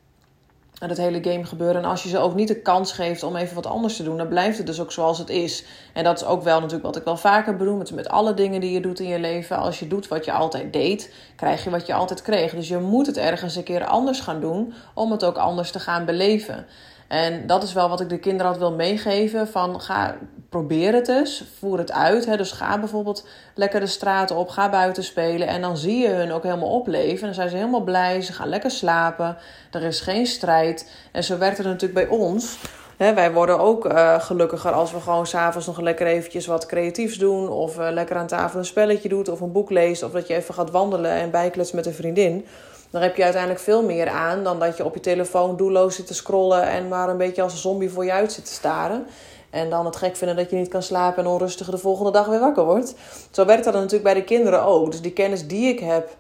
het 0.90 0.98
hele 0.98 1.24
game 1.24 1.46
gebeuren. 1.46 1.82
En 1.84 1.90
als 1.90 2.04
je 2.04 2.10
ze 2.10 2.20
ook 2.20 2.36
niet 2.36 2.48
de 2.48 2.62
kans 2.62 2.92
geeft 2.92 3.24
om 3.24 3.36
even 3.36 3.56
wat 3.56 3.66
anders 3.66 3.96
te 3.96 4.04
doen, 4.04 4.18
dan 4.18 4.28
blijft 4.28 4.58
het 4.58 4.68
dus 4.68 4.80
ook 4.80 4.92
zoals 4.92 5.18
het 5.18 5.30
is. 5.30 5.64
En 5.94 6.04
dat 6.04 6.22
is 6.22 6.26
ook 6.28 6.44
wel 6.44 6.60
natuurlijk 6.60 6.86
wat 6.86 6.96
ik 6.96 7.04
wel 7.04 7.18
vaker 7.18 7.56
bedoel 7.58 7.76
met, 7.76 7.92
met 7.92 8.10
alle 8.10 8.34
dingen 8.34 8.62
die 8.62 8.72
je 8.72 8.80
doet 8.80 9.00
in 9.00 9.08
je 9.08 9.20
leven. 9.20 9.58
Als 9.58 9.80
je 9.80 9.88
doet 9.88 10.08
wat 10.08 10.26
je 10.26 10.32
altijd 10.32 10.74
deed, 10.74 11.14
krijg 11.36 11.64
je 11.64 11.70
wat 11.70 11.86
je 11.86 11.94
altijd 11.94 12.22
kreeg. 12.22 12.54
Dus 12.54 12.68
je 12.68 12.78
moet 12.78 13.08
het 13.08 13.18
ergens 13.18 13.56
een 13.56 13.64
keer 13.64 13.86
anders 13.86 14.20
gaan 14.20 14.42
doen 14.42 14.74
om 14.94 15.12
het 15.12 15.24
ook 15.24 15.38
anders 15.38 15.72
te 15.72 15.80
gaan 15.80 16.06
beleven. 16.06 16.66
En 17.08 17.48
dat 17.48 17.64
is 17.64 17.74
wel 17.74 17.90
wat 17.90 18.02
ik 18.02 18.10
de 18.10 18.20
kinderen 18.20 18.52
altijd 18.52 18.70
wil 18.70 18.78
meegeven. 18.78 19.48
Van 19.48 19.82
ga, 19.82 20.16
probeer 20.50 20.94
het 20.94 21.08
eens. 21.08 21.44
Voer 21.60 21.78
het 21.78 21.92
uit. 21.92 22.26
Hè. 22.26 22.38
Dus 22.38 22.52
ga 22.52 22.80
bijvoorbeeld 22.80 23.28
lekker 23.56 23.80
de 23.80 23.88
straten 23.88 24.36
op. 24.36 24.50
Ga 24.50 24.70
buiten 24.70 25.04
spelen. 25.04 25.48
En 25.48 25.62
dan 25.62 25.78
zie 25.78 25.98
je 25.98 26.08
hun 26.08 26.32
ook 26.32 26.44
helemaal 26.44 26.70
opleven. 26.70 27.20
En 27.20 27.26
dan 27.26 27.34
zijn 27.34 27.50
ze 27.50 27.56
helemaal 27.56 27.84
blij. 27.84 28.22
Ze 28.22 28.34
gaan 28.34 28.50
lekker 28.50 28.72
slapen. 28.72 29.38
Er 29.72 29.84
is 29.84 30.02
geen 30.02 30.26
strijd. 30.26 30.92
En 31.12 31.24
zo 31.24 31.38
werkt 31.38 31.58
het 31.58 31.68
natuurlijk 31.68 32.08
bij 32.08 32.18
ons. 32.18 32.58
wij 32.98 33.32
worden 33.32 33.60
ook 33.60 33.86
uh, 33.86 34.20
gelukkiger 34.20 34.72
als 34.72 34.92
we 34.92 35.00
gewoon 35.00 35.28
s'avonds 35.28 35.68
nog 35.68 35.80
lekker 35.80 36.08
eventjes 36.08 36.46
wat 36.46 36.66
creatiefs 36.66 37.18
doen. 37.18 37.50
Of 37.50 37.80
uh, 37.80 37.88
lekker 37.92 38.16
aan 38.16 38.28
tafel 38.28 38.60
een 38.60 38.66
spelletje 38.66 39.10
doet. 39.10 39.30
Of 39.30 39.40
een 39.40 39.52
boek 39.52 39.70
leest. 39.70 40.04
Of 40.04 40.12
dat 40.12 40.28
je 40.28 40.36
even 40.36 40.54
gaat 40.54 40.72
wandelen 40.72 41.12
en 41.12 41.32
bijkletst 41.32 41.74
met 41.74 41.86
een 41.86 41.94
vriendin. 41.94 42.46
Dan 42.94 43.02
heb 43.02 43.16
je 43.16 43.24
uiteindelijk 43.24 43.62
veel 43.62 43.84
meer 43.84 44.10
aan 44.10 44.44
dan 44.44 44.60
dat 44.60 44.78
je 44.78 44.86
op 44.86 44.94
je 44.94 45.00
telefoon 45.00 45.58
doelloos 45.58 45.96
zit 45.96 46.08
te 46.08 46.14
scrollen 46.14 46.64
en 46.64 46.88
maar 46.88 47.10
een 47.10 47.18
beetje 47.18 47.42
als 47.42 47.54
een 47.54 47.60
zombie 47.60 47.90
voor 47.90 48.06
je 48.06 48.12
uit 48.12 48.32
zit 48.32 48.46
te 48.46 48.52
staren. 48.52 49.06
En 49.50 49.70
dan 49.70 49.86
het 49.86 49.96
gek 49.96 50.16
vinden 50.16 50.36
dat 50.36 50.50
je 50.50 50.56
niet 50.56 50.68
kan 50.68 50.84
slapen 50.84 51.24
en 51.24 51.30
onrustig 51.30 51.70
de 51.70 51.78
volgende 51.78 52.12
dag 52.12 52.26
weer 52.26 52.40
wakker 52.40 52.66
wordt. 52.66 52.96
Zo 53.32 53.46
werkt 53.46 53.64
dat 53.64 53.74
natuurlijk 53.74 54.04
bij 54.04 54.14
de 54.14 54.24
kinderen 54.24 54.64
ook. 54.64 54.92
Dus 54.92 55.02
die 55.02 55.12
kennis 55.12 55.48
die 55.48 55.68
ik 55.68 55.80
heb, 55.80 56.16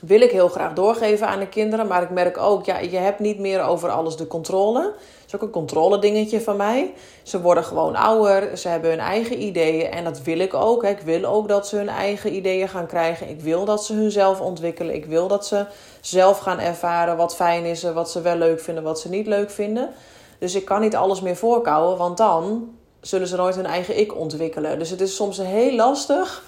wil 0.00 0.20
ik 0.20 0.30
heel 0.30 0.48
graag 0.48 0.72
doorgeven 0.72 1.26
aan 1.26 1.38
de 1.38 1.48
kinderen. 1.48 1.86
Maar 1.86 2.02
ik 2.02 2.10
merk 2.10 2.38
ook, 2.38 2.64
ja, 2.64 2.78
je 2.78 2.96
hebt 2.96 3.18
niet 3.18 3.38
meer 3.38 3.62
over 3.62 3.90
alles 3.90 4.16
de 4.16 4.26
controle. 4.26 4.82
Dat 4.82 5.26
is 5.26 5.34
ook 5.34 5.42
een 5.42 5.50
controle 5.50 5.98
dingetje 5.98 6.40
van 6.40 6.56
mij. 6.56 6.92
Ze 7.22 7.40
worden 7.40 7.64
gewoon 7.64 7.96
ouder, 7.96 8.58
ze 8.58 8.68
hebben 8.68 8.90
hun 8.90 9.00
eigen 9.00 9.42
ideeën. 9.42 9.90
En 9.90 10.04
dat 10.04 10.22
wil 10.22 10.38
ik 10.38 10.54
ook. 10.54 10.84
Ik 10.84 11.00
wil 11.00 11.24
ook 11.24 11.48
dat 11.48 11.68
ze 11.68 11.76
hun 11.76 11.88
eigen 11.88 12.34
ideeën 12.34 12.68
gaan 12.68 12.86
krijgen. 12.86 13.28
Ik 13.28 13.40
wil 13.40 13.64
dat 13.64 13.84
ze 13.84 13.94
hunzelf 13.94 14.40
ontwikkelen. 14.40 14.94
Ik 14.94 15.04
wil 15.04 15.28
dat 15.28 15.46
ze 15.46 15.66
zelf 16.00 16.38
gaan 16.38 16.58
ervaren 16.58 17.16
wat 17.16 17.36
fijn 17.36 17.64
is, 17.64 17.82
wat 17.82 18.10
ze 18.10 18.20
wel 18.20 18.36
leuk 18.36 18.60
vinden, 18.60 18.82
wat 18.82 19.00
ze 19.00 19.08
niet 19.08 19.26
leuk 19.26 19.50
vinden. 19.50 19.90
Dus 20.38 20.54
ik 20.54 20.64
kan 20.64 20.80
niet 20.80 20.96
alles 20.96 21.20
meer 21.20 21.36
voorkouwen, 21.36 21.96
want 21.96 22.16
dan 22.16 22.68
zullen 23.00 23.26
ze 23.26 23.36
nooit 23.36 23.54
hun 23.54 23.66
eigen 23.66 23.98
ik 23.98 24.16
ontwikkelen. 24.16 24.78
Dus 24.78 24.90
het 24.90 25.00
is 25.00 25.16
soms 25.16 25.38
heel 25.38 25.74
lastig 25.74 26.42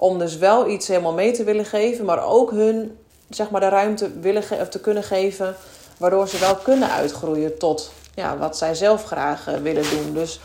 om 0.00 0.18
dus 0.18 0.36
wel 0.36 0.68
iets 0.68 0.88
helemaal 0.88 1.12
mee 1.12 1.32
te 1.32 1.44
willen 1.44 1.64
geven, 1.64 2.04
maar 2.04 2.24
ook 2.24 2.50
hun 2.50 2.98
zeg 3.28 3.50
maar, 3.50 3.60
de 3.60 3.68
ruimte 3.68 4.20
willen 4.20 4.42
of 4.60 4.68
te 4.68 4.80
kunnen 4.80 5.02
geven, 5.02 5.56
waardoor 5.96 6.28
ze 6.28 6.38
wel 6.38 6.56
kunnen 6.56 6.90
uitgroeien 6.90 7.58
tot 7.58 7.92
ja, 8.14 8.36
wat 8.36 8.56
zij 8.56 8.74
zelf 8.74 9.04
graag 9.04 9.48
uh, 9.48 9.54
willen 9.54 9.90
doen. 9.90 10.12
Dus 10.14 10.40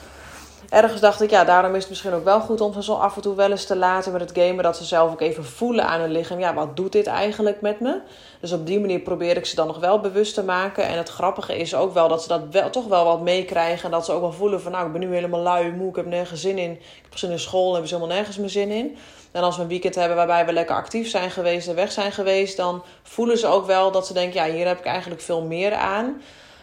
ergens 0.69 1.01
dacht 1.01 1.21
ik, 1.21 1.29
ja, 1.29 1.43
daarom 1.43 1.75
is 1.75 1.79
het 1.79 1.89
misschien 1.89 2.13
ook 2.13 2.23
wel 2.23 2.39
goed 2.39 2.61
om 2.61 2.73
ze 2.73 2.83
zo 2.83 2.93
af 2.93 3.15
en 3.15 3.21
toe 3.21 3.35
wel 3.35 3.51
eens 3.51 3.65
te 3.65 3.75
laten 3.75 4.11
met 4.11 4.21
het 4.21 4.31
gamen. 4.33 4.63
Dat 4.63 4.77
ze 4.77 4.83
zelf 4.83 5.11
ook 5.11 5.21
even 5.21 5.45
voelen 5.45 5.85
aan 5.85 5.99
hun 5.99 6.11
lichaam. 6.11 6.39
Ja, 6.39 6.53
wat 6.53 6.75
doet 6.75 6.91
dit 6.91 7.07
eigenlijk 7.07 7.61
met 7.61 7.79
me? 7.79 7.99
Dus 8.39 8.51
op 8.51 8.65
die 8.65 8.79
manier 8.79 8.99
probeer 8.99 9.37
ik 9.37 9.45
ze 9.45 9.55
dan 9.55 9.67
nog 9.67 9.79
wel 9.79 9.99
bewust 9.99 10.33
te 10.33 10.43
maken. 10.43 10.87
En 10.87 10.97
het 10.97 11.09
grappige 11.09 11.57
is 11.57 11.75
ook 11.75 11.93
wel 11.93 12.07
dat 12.07 12.21
ze 12.21 12.27
dat 12.27 12.41
wel, 12.51 12.69
toch 12.69 12.87
wel 12.87 13.05
wat 13.05 13.21
meekrijgen. 13.21 13.85
En 13.85 13.91
dat 13.91 14.05
ze 14.05 14.11
ook 14.11 14.21
wel 14.21 14.31
voelen 14.31 14.61
van, 14.61 14.71
nou, 14.71 14.85
ik 14.85 14.91
ben 14.91 15.01
nu 15.01 15.13
helemaal 15.13 15.41
lui, 15.41 15.71
moe, 15.71 15.89
ik 15.89 15.95
heb 15.95 16.05
nergens 16.05 16.41
zin 16.41 16.57
in. 16.57 16.71
Ik 16.71 17.03
heb 17.09 17.17
zin 17.17 17.31
in 17.31 17.39
school, 17.39 17.71
hebben 17.71 17.89
ze 17.89 17.95
helemaal 17.95 18.15
nergens 18.15 18.37
meer 18.37 18.49
zin 18.49 18.69
in. 18.69 18.97
En 19.33 19.43
als 19.43 19.55
we 19.55 19.61
een 19.61 19.67
weekend 19.67 19.95
hebben 19.95 20.17
waarbij 20.17 20.45
we 20.45 20.53
lekker 20.53 20.75
actief 20.75 21.09
zijn 21.09 21.31
geweest 21.31 21.67
en 21.67 21.75
weg 21.75 21.91
zijn 21.91 22.11
geweest, 22.11 22.57
dan 22.57 22.83
voelen 23.03 23.37
ze 23.37 23.47
ook 23.47 23.65
wel 23.65 23.91
dat 23.91 24.07
ze 24.07 24.13
denken, 24.13 24.45
ja, 24.45 24.53
hier 24.53 24.67
heb 24.67 24.79
ik 24.79 24.85
eigenlijk 24.85 25.21
veel 25.21 25.41
meer 25.41 25.73
aan. 25.73 26.21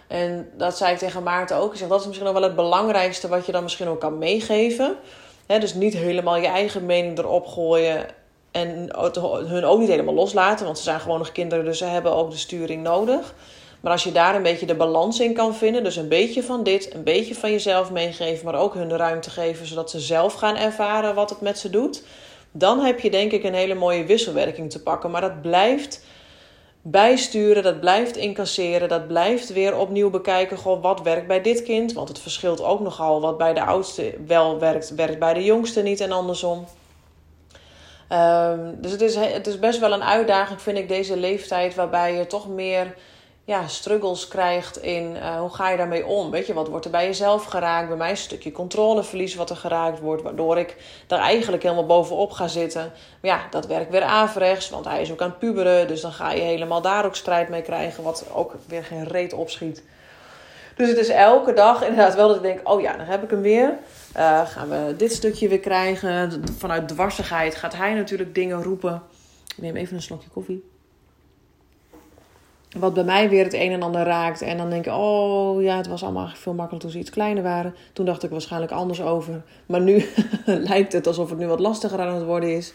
En 0.08 0.50
dat 0.56 0.76
zei 0.76 0.92
ik 0.92 0.98
tegen 0.98 1.22
Maarten 1.22 1.56
ook. 1.56 1.72
Ik 1.72 1.78
zeg, 1.78 1.88
dat 1.88 2.00
is 2.00 2.06
misschien 2.06 2.32
wel 2.32 2.42
het 2.42 2.56
belangrijkste 2.56 3.28
wat 3.28 3.46
je 3.46 3.52
dan 3.52 3.62
misschien 3.62 3.88
ook 3.88 4.00
kan 4.00 4.18
meegeven. 4.18 4.96
dus 5.46 5.74
niet 5.74 5.94
helemaal 5.94 6.36
je 6.36 6.46
eigen 6.46 6.86
mening 6.86 7.18
erop 7.18 7.46
gooien. 7.46 8.06
En 8.50 8.88
hun 9.46 9.64
ook 9.64 9.78
niet 9.78 9.88
helemaal 9.88 10.14
loslaten. 10.14 10.64
Want 10.64 10.78
ze 10.78 10.84
zijn 10.84 11.00
gewoon 11.00 11.18
nog 11.18 11.32
kinderen, 11.32 11.64
dus 11.64 11.78
ze 11.78 11.84
hebben 11.84 12.12
ook 12.12 12.30
de 12.30 12.36
sturing 12.36 12.82
nodig. 12.82 13.34
Maar 13.80 13.92
als 13.92 14.04
je 14.04 14.12
daar 14.12 14.34
een 14.34 14.42
beetje 14.42 14.66
de 14.66 14.74
balans 14.74 15.20
in 15.20 15.34
kan 15.34 15.54
vinden. 15.54 15.84
Dus 15.84 15.96
een 15.96 16.08
beetje 16.08 16.42
van 16.42 16.62
dit, 16.62 16.94
een 16.94 17.04
beetje 17.04 17.34
van 17.34 17.50
jezelf 17.50 17.90
meegeven. 17.90 18.44
Maar 18.44 18.60
ook 18.60 18.74
hun 18.74 18.88
de 18.88 18.96
ruimte 18.96 19.30
geven, 19.30 19.66
zodat 19.66 19.90
ze 19.90 20.00
zelf 20.00 20.34
gaan 20.34 20.56
ervaren 20.56 21.14
wat 21.14 21.30
het 21.30 21.40
met 21.40 21.58
ze 21.58 21.70
doet. 21.70 22.02
Dan 22.52 22.80
heb 22.80 23.00
je 23.00 23.10
denk 23.10 23.32
ik 23.32 23.44
een 23.44 23.54
hele 23.54 23.74
mooie 23.74 24.04
wisselwerking 24.04 24.70
te 24.70 24.82
pakken. 24.82 25.10
Maar 25.10 25.20
dat 25.20 25.42
blijft 25.42 26.04
bijsturen, 26.82 27.62
dat 27.62 27.80
blijft 27.80 28.16
incasseren, 28.16 28.88
dat 28.88 29.06
blijft 29.06 29.52
weer 29.52 29.76
opnieuw 29.76 30.10
bekijken. 30.10 30.56
Goh, 30.56 30.82
wat 30.82 31.02
werkt 31.02 31.26
bij 31.26 31.40
dit 31.40 31.62
kind? 31.62 31.92
Want 31.92 32.08
het 32.08 32.18
verschilt 32.18 32.62
ook 32.62 32.80
nogal. 32.80 33.20
Wat 33.20 33.38
bij 33.38 33.54
de 33.54 33.64
oudste 33.64 34.14
wel 34.26 34.58
werkt, 34.58 34.94
werkt 34.94 35.18
bij 35.18 35.34
de 35.34 35.44
jongste 35.44 35.82
niet 35.82 36.00
en 36.00 36.12
andersom. 36.12 36.66
Um, 38.12 38.76
dus 38.80 38.90
het 38.90 39.00
is, 39.00 39.14
het 39.14 39.46
is 39.46 39.58
best 39.58 39.78
wel 39.78 39.92
een 39.92 40.02
uitdaging, 40.02 40.62
vind 40.62 40.78
ik, 40.78 40.88
deze 40.88 41.16
leeftijd, 41.16 41.74
waarbij 41.74 42.14
je 42.14 42.26
toch 42.26 42.48
meer 42.48 42.94
ja, 43.44 43.68
struggles 43.68 44.28
krijgt 44.28 44.82
in 44.82 45.16
uh, 45.16 45.38
hoe 45.38 45.50
ga 45.50 45.70
je 45.70 45.76
daarmee 45.76 46.06
om? 46.06 46.30
Weet 46.30 46.46
je, 46.46 46.54
wat 46.54 46.68
wordt 46.68 46.84
er 46.84 46.90
bij 46.90 47.06
jezelf 47.06 47.44
geraakt? 47.44 47.88
Bij 47.88 47.96
mij 47.96 48.10
een 48.10 48.16
stukje 48.16 48.52
controleverlies 48.52 49.34
wat 49.34 49.50
er 49.50 49.56
geraakt 49.56 50.00
wordt, 50.00 50.22
waardoor 50.22 50.58
ik 50.58 50.76
daar 51.06 51.18
eigenlijk 51.18 51.62
helemaal 51.62 51.86
bovenop 51.86 52.30
ga 52.30 52.48
zitten. 52.48 52.92
Maar 53.20 53.30
ja, 53.30 53.40
dat 53.50 53.66
werkt 53.66 53.90
weer 53.90 54.02
averechts, 54.02 54.70
want 54.70 54.84
hij 54.84 55.00
is 55.02 55.12
ook 55.12 55.22
aan 55.22 55.28
het 55.28 55.38
puberen, 55.38 55.88
dus 55.88 56.00
dan 56.00 56.12
ga 56.12 56.32
je 56.32 56.40
helemaal 56.40 56.80
daar 56.80 57.04
ook 57.04 57.16
strijd 57.16 57.48
mee 57.48 57.62
krijgen, 57.62 58.02
wat 58.02 58.26
ook 58.32 58.54
weer 58.66 58.84
geen 58.84 59.04
reet 59.04 59.32
opschiet. 59.32 59.82
Dus 60.76 60.88
het 60.88 60.98
is 60.98 61.08
elke 61.08 61.52
dag 61.52 61.82
inderdaad 61.82 62.14
wel 62.14 62.26
dat 62.28 62.36
ik 62.36 62.42
denk, 62.42 62.68
oh 62.68 62.80
ja, 62.80 62.96
dan 62.96 63.06
heb 63.06 63.22
ik 63.22 63.30
hem 63.30 63.40
weer. 63.40 63.78
Uh, 64.16 64.46
gaan 64.46 64.68
we 64.68 64.94
dit 64.96 65.12
stukje 65.12 65.48
weer 65.48 65.60
krijgen. 65.60 66.42
Vanuit 66.58 66.88
dwarsigheid 66.88 67.54
gaat 67.54 67.76
hij 67.76 67.94
natuurlijk 67.94 68.34
dingen 68.34 68.62
roepen. 68.62 69.02
Ik 69.56 69.62
neem 69.62 69.76
even 69.76 69.96
een 69.96 70.02
slokje 70.02 70.28
koffie. 70.28 70.70
Wat 72.78 72.94
bij 72.94 73.04
mij 73.04 73.28
weer 73.28 73.44
het 73.44 73.54
een 73.54 73.72
en 73.72 73.82
ander 73.82 74.02
raakt. 74.02 74.42
En 74.42 74.56
dan 74.56 74.70
denk 74.70 74.86
ik, 74.86 74.92
oh 74.92 75.62
ja, 75.62 75.76
het 75.76 75.86
was 75.86 76.02
allemaal 76.02 76.30
veel 76.34 76.54
makkelijker 76.54 76.78
toen 76.78 76.90
ze 76.90 76.98
iets 76.98 77.10
kleiner 77.10 77.42
waren. 77.42 77.74
Toen 77.92 78.06
dacht 78.06 78.22
ik 78.22 78.30
waarschijnlijk 78.30 78.72
anders 78.72 79.02
over. 79.02 79.42
Maar 79.66 79.80
nu 79.80 80.04
lijkt 80.44 80.92
het 80.92 81.06
alsof 81.06 81.30
het 81.30 81.38
nu 81.38 81.46
wat 81.46 81.60
lastiger 81.60 82.00
aan 82.00 82.14
het 82.14 82.24
worden 82.24 82.56
is. 82.56 82.72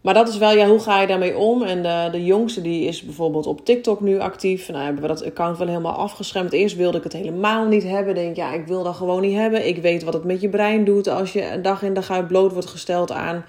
Maar 0.00 0.14
dat 0.14 0.28
is 0.28 0.38
wel, 0.38 0.52
ja, 0.52 0.68
hoe 0.68 0.78
ga 0.78 1.00
je 1.00 1.06
daarmee 1.06 1.36
om? 1.36 1.62
En 1.62 1.82
de, 1.82 2.08
de 2.12 2.24
jongste 2.24 2.62
die 2.62 2.84
is 2.84 3.02
bijvoorbeeld 3.02 3.46
op 3.46 3.64
TikTok 3.64 4.00
nu 4.00 4.18
actief. 4.18 4.68
Nou 4.68 4.84
hebben 4.84 5.02
we 5.02 5.08
dat 5.08 5.24
account 5.24 5.58
wel 5.58 5.66
helemaal 5.66 5.92
afgeschermd. 5.92 6.52
Eerst 6.52 6.76
wilde 6.76 6.98
ik 6.98 7.04
het 7.04 7.12
helemaal 7.12 7.66
niet 7.66 7.82
hebben. 7.82 8.14
Denk, 8.14 8.36
ja, 8.36 8.52
ik 8.52 8.66
wil 8.66 8.82
dat 8.82 8.94
gewoon 8.94 9.20
niet 9.20 9.36
hebben. 9.36 9.66
Ik 9.66 9.76
weet 9.76 10.02
wat 10.02 10.14
het 10.14 10.24
met 10.24 10.40
je 10.40 10.48
brein 10.48 10.84
doet 10.84 11.08
als 11.08 11.32
je 11.32 11.58
dag 11.62 11.82
in 11.82 11.94
dag 11.94 12.10
uit 12.10 12.28
bloot 12.28 12.52
wordt 12.52 12.68
gesteld 12.68 13.12
aan 13.12 13.44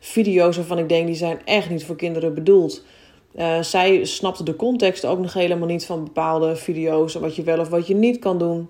video's 0.00 0.56
waarvan 0.56 0.78
ik 0.78 0.88
denk, 0.88 1.06
die 1.06 1.14
zijn 1.14 1.40
echt 1.44 1.70
niet 1.70 1.84
voor 1.84 1.96
kinderen 1.96 2.34
bedoeld. 2.34 2.82
Uh, 3.36 3.60
zij 3.60 4.04
snapte 4.04 4.44
de 4.44 4.56
context 4.56 5.04
ook 5.04 5.18
nog 5.18 5.32
helemaal 5.32 5.68
niet 5.68 5.86
van 5.86 6.04
bepaalde 6.04 6.56
video's. 6.56 7.14
Wat 7.14 7.36
je 7.36 7.42
wel 7.42 7.60
of 7.60 7.68
wat 7.68 7.86
je 7.86 7.94
niet 7.94 8.18
kan 8.18 8.38
doen. 8.38 8.68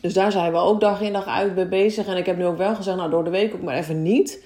Dus 0.00 0.14
daar 0.14 0.32
zijn 0.32 0.52
we 0.52 0.58
ook 0.58 0.80
dag 0.80 1.00
in 1.00 1.12
dag 1.12 1.26
uit 1.26 1.54
mee 1.54 1.66
bezig. 1.66 2.06
En 2.06 2.16
ik 2.16 2.26
heb 2.26 2.36
nu 2.36 2.46
ook 2.46 2.58
wel 2.58 2.74
gezegd, 2.74 2.96
nou 2.96 3.10
door 3.10 3.24
de 3.24 3.30
week 3.30 3.54
ook 3.54 3.62
maar 3.62 3.76
even 3.76 4.02
niet. 4.02 4.44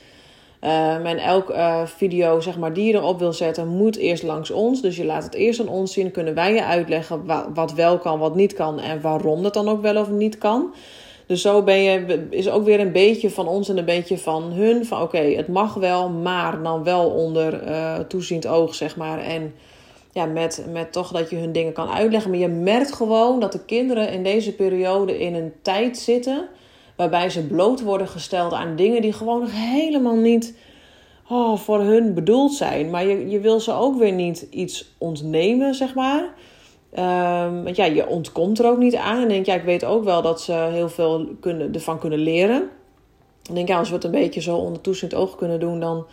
Uh, 0.63 1.07
en 1.07 1.19
elk 1.19 1.51
uh, 1.51 1.87
video 1.87 2.41
zeg 2.41 2.59
maar, 2.59 2.73
die 2.73 2.87
je 2.87 2.95
erop 2.95 3.19
wil 3.19 3.33
zetten, 3.33 3.69
moet 3.69 3.97
eerst 3.97 4.23
langs 4.23 4.51
ons. 4.51 4.83
Dus 4.83 4.97
je 4.97 5.05
laat 5.05 5.25
het 5.25 5.35
eerst 5.35 5.61
aan 5.61 5.69
ons 5.69 5.93
zien. 5.93 6.11
Kunnen 6.11 6.35
wij 6.35 6.55
je 6.55 6.65
uitleggen 6.65 7.25
wat 7.55 7.73
wel 7.73 7.99
kan, 7.99 8.19
wat 8.19 8.35
niet 8.35 8.55
kan. 8.55 8.81
En 8.81 9.01
waarom 9.01 9.43
dat 9.43 9.55
dan 9.55 9.69
ook 9.69 9.83
wel 9.83 9.97
of 9.97 10.11
niet 10.11 10.39
kan. 10.39 10.75
Dus 11.27 11.43
zo 11.43 11.63
ben 11.63 11.83
je, 11.83 12.27
is 12.31 12.49
ook 12.49 12.65
weer 12.65 12.81
een 12.81 12.93
beetje 12.93 13.31
van 13.31 13.49
ons 13.49 13.69
en 13.69 13.79
een 13.79 13.85
beetje 13.85 14.19
van 14.19 14.43
hun. 14.43 14.87
Van 14.87 15.03
oké, 15.03 15.19
het 15.19 15.49
mag 15.49 15.75
wel, 15.75 16.09
maar 16.09 16.63
dan 16.63 16.85
wel 16.85 17.11
onder 17.11 17.69
uh, 17.69 17.99
toeziend 17.99 18.47
oog, 18.47 18.75
zeg 18.75 18.97
maar. 18.97 19.19
En 19.19 19.55
ja, 20.13 20.25
met, 20.25 20.67
met 20.73 20.93
toch 20.93 21.13
dat 21.13 21.31
je 21.31 21.37
hun 21.37 21.53
dingen 21.53 21.73
kan 21.73 21.89
uitleggen. 21.89 22.31
Maar 22.31 22.41
je 22.41 22.49
merkt 22.49 22.93
gewoon 22.93 23.41
dat 23.41 23.53
de 23.53 23.65
kinderen 23.65 24.13
in 24.13 24.23
deze 24.23 24.53
periode 24.53 25.19
in 25.19 25.35
een 25.35 25.53
tijd 25.63 25.99
zitten 25.99 26.49
waarbij 26.97 27.31
ze 27.31 27.47
bloot 27.47 27.83
worden 27.83 28.09
gesteld 28.09 28.53
aan 28.53 28.77
dingen 28.77 29.03
die 29.03 29.13
gewoon 29.13 29.47
helemaal 29.47 30.17
niet 30.17 30.55
oh, 31.29 31.59
voor 31.59 31.81
hun 31.81 32.15
bedoeld 32.15 32.53
zijn. 32.53 32.91
Maar 32.91 33.07
je, 33.07 33.29
je 33.29 33.41
wil 33.41 33.61
ze 33.61 33.73
ook 33.73 33.99
weer 33.99 34.13
niet 34.13 34.47
iets 34.51 34.95
ontnemen, 34.99 35.75
zeg 35.75 35.95
maar. 35.95 36.35
Um, 36.93 37.65
want 37.65 37.77
ja, 37.77 37.85
je 37.85 38.07
ontkomt 38.07 38.59
er 38.59 38.67
ook 38.67 38.79
niet 38.79 38.97
aan. 38.97 39.23
En 39.23 39.29
denk, 39.29 39.47
ja, 39.47 39.55
ik 39.55 39.65
weet 39.65 39.85
ook 39.85 40.05
wel 40.05 40.23
dat 40.23 40.41
ze 40.41 40.53
heel 40.53 40.89
veel 40.89 41.27
kunnen, 41.41 41.75
ervan 41.75 41.99
kunnen 41.99 42.19
leren. 42.19 42.69
Denk, 43.53 43.69
ja, 43.69 43.79
als 43.79 43.89
we 43.89 43.95
het 43.95 44.05
een 44.05 44.11
beetje 44.11 44.41
zo 44.41 44.57
onder 44.57 44.81
toezicht 44.81 45.15
oog 45.15 45.37
kunnen 45.37 45.61
doen, 45.61 45.81
dan 45.81 46.07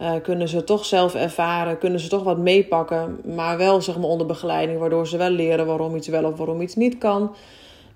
uh, 0.00 0.12
kunnen 0.22 0.48
ze 0.48 0.64
toch 0.64 0.84
zelf 0.84 1.14
ervaren, 1.14 1.78
kunnen 1.78 2.00
ze 2.00 2.08
toch 2.08 2.22
wat 2.22 2.38
meepakken. 2.38 3.20
Maar 3.34 3.58
wel, 3.58 3.80
zeg 3.80 3.98
maar, 3.98 4.08
onder 4.08 4.26
begeleiding, 4.26 4.78
waardoor 4.78 5.06
ze 5.06 5.16
wel 5.16 5.30
leren 5.30 5.66
waarom 5.66 5.96
iets 5.96 6.08
wel 6.08 6.24
of 6.24 6.36
waarom 6.36 6.60
iets 6.60 6.74
niet 6.74 6.98
kan. 6.98 7.34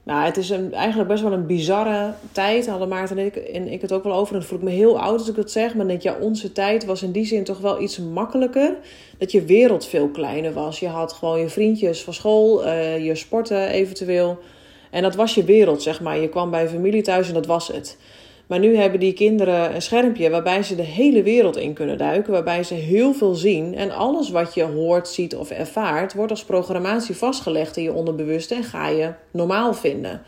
Nou, 0.05 0.25
het 0.25 0.37
is 0.37 0.51
een, 0.51 0.75
eigenlijk 0.75 1.09
best 1.09 1.23
wel 1.23 1.33
een 1.33 1.47
bizarre 1.47 2.15
tijd. 2.33 2.67
Hadden 2.67 2.89
Maarten 2.89 3.19
en 3.19 3.27
ik, 3.27 3.37
en 3.37 3.69
ik 3.69 3.81
het 3.81 3.93
ook 3.93 4.05
wel 4.05 4.15
over. 4.15 4.35
En 4.35 4.39
dan 4.41 4.49
voel 4.49 4.59
ik 4.59 4.65
me 4.65 4.71
heel 4.71 5.01
oud 5.01 5.19
als 5.19 5.29
ik 5.29 5.35
dat 5.35 5.51
zeg. 5.51 5.75
Maar 5.75 5.87
denk 5.87 6.03
ja, 6.03 6.17
onze 6.21 6.53
tijd 6.53 6.85
was 6.85 7.03
in 7.03 7.13
die 7.13 7.25
zin 7.25 7.45
toch 7.45 7.59
wel 7.59 7.81
iets 7.81 7.99
makkelijker. 7.99 8.77
Dat 9.19 9.33
je 9.33 9.45
wereld 9.45 9.87
veel 9.87 10.09
kleiner 10.09 10.53
was. 10.53 10.81
Je 10.81 10.89
had 10.89 11.13
gewoon 11.13 11.39
je 11.39 11.49
vriendjes 11.49 12.03
van 12.03 12.15
school, 12.15 12.67
uh, 12.67 13.05
je 13.05 13.15
sporten 13.15 13.69
eventueel. 13.69 14.39
En 14.91 15.03
dat 15.03 15.15
was 15.15 15.35
je 15.35 15.45
wereld, 15.45 15.83
zeg 15.83 16.01
maar. 16.01 16.19
Je 16.19 16.29
kwam 16.29 16.51
bij 16.51 16.69
familie 16.69 17.03
thuis 17.03 17.29
en 17.29 17.35
dat 17.35 17.47
was 17.47 17.69
het. 17.69 17.97
Maar 18.53 18.61
nu 18.61 18.77
hebben 18.77 19.01
die 19.01 19.13
kinderen 19.13 19.75
een 19.75 19.83
schermpje 19.83 20.31
waarbij 20.31 20.63
ze 20.63 20.75
de 20.75 20.83
hele 20.83 21.23
wereld 21.23 21.57
in 21.57 21.73
kunnen 21.73 21.99
duiken, 21.99 22.33
waarbij 22.33 22.63
ze 22.63 22.75
heel 22.75 23.13
veel 23.13 23.35
zien. 23.35 23.75
En 23.75 23.91
alles 23.91 24.31
wat 24.31 24.55
je 24.55 24.63
hoort, 24.63 25.09
ziet 25.09 25.37
of 25.37 25.51
ervaart, 25.51 26.15
wordt 26.15 26.31
als 26.31 26.45
programmatie 26.45 27.17
vastgelegd 27.17 27.77
in 27.77 27.83
je 27.83 27.93
onderbewuste 27.93 28.55
en 28.55 28.65
ga 28.65 28.89
je 28.89 29.13
normaal 29.31 29.75
vinden. 29.75 30.23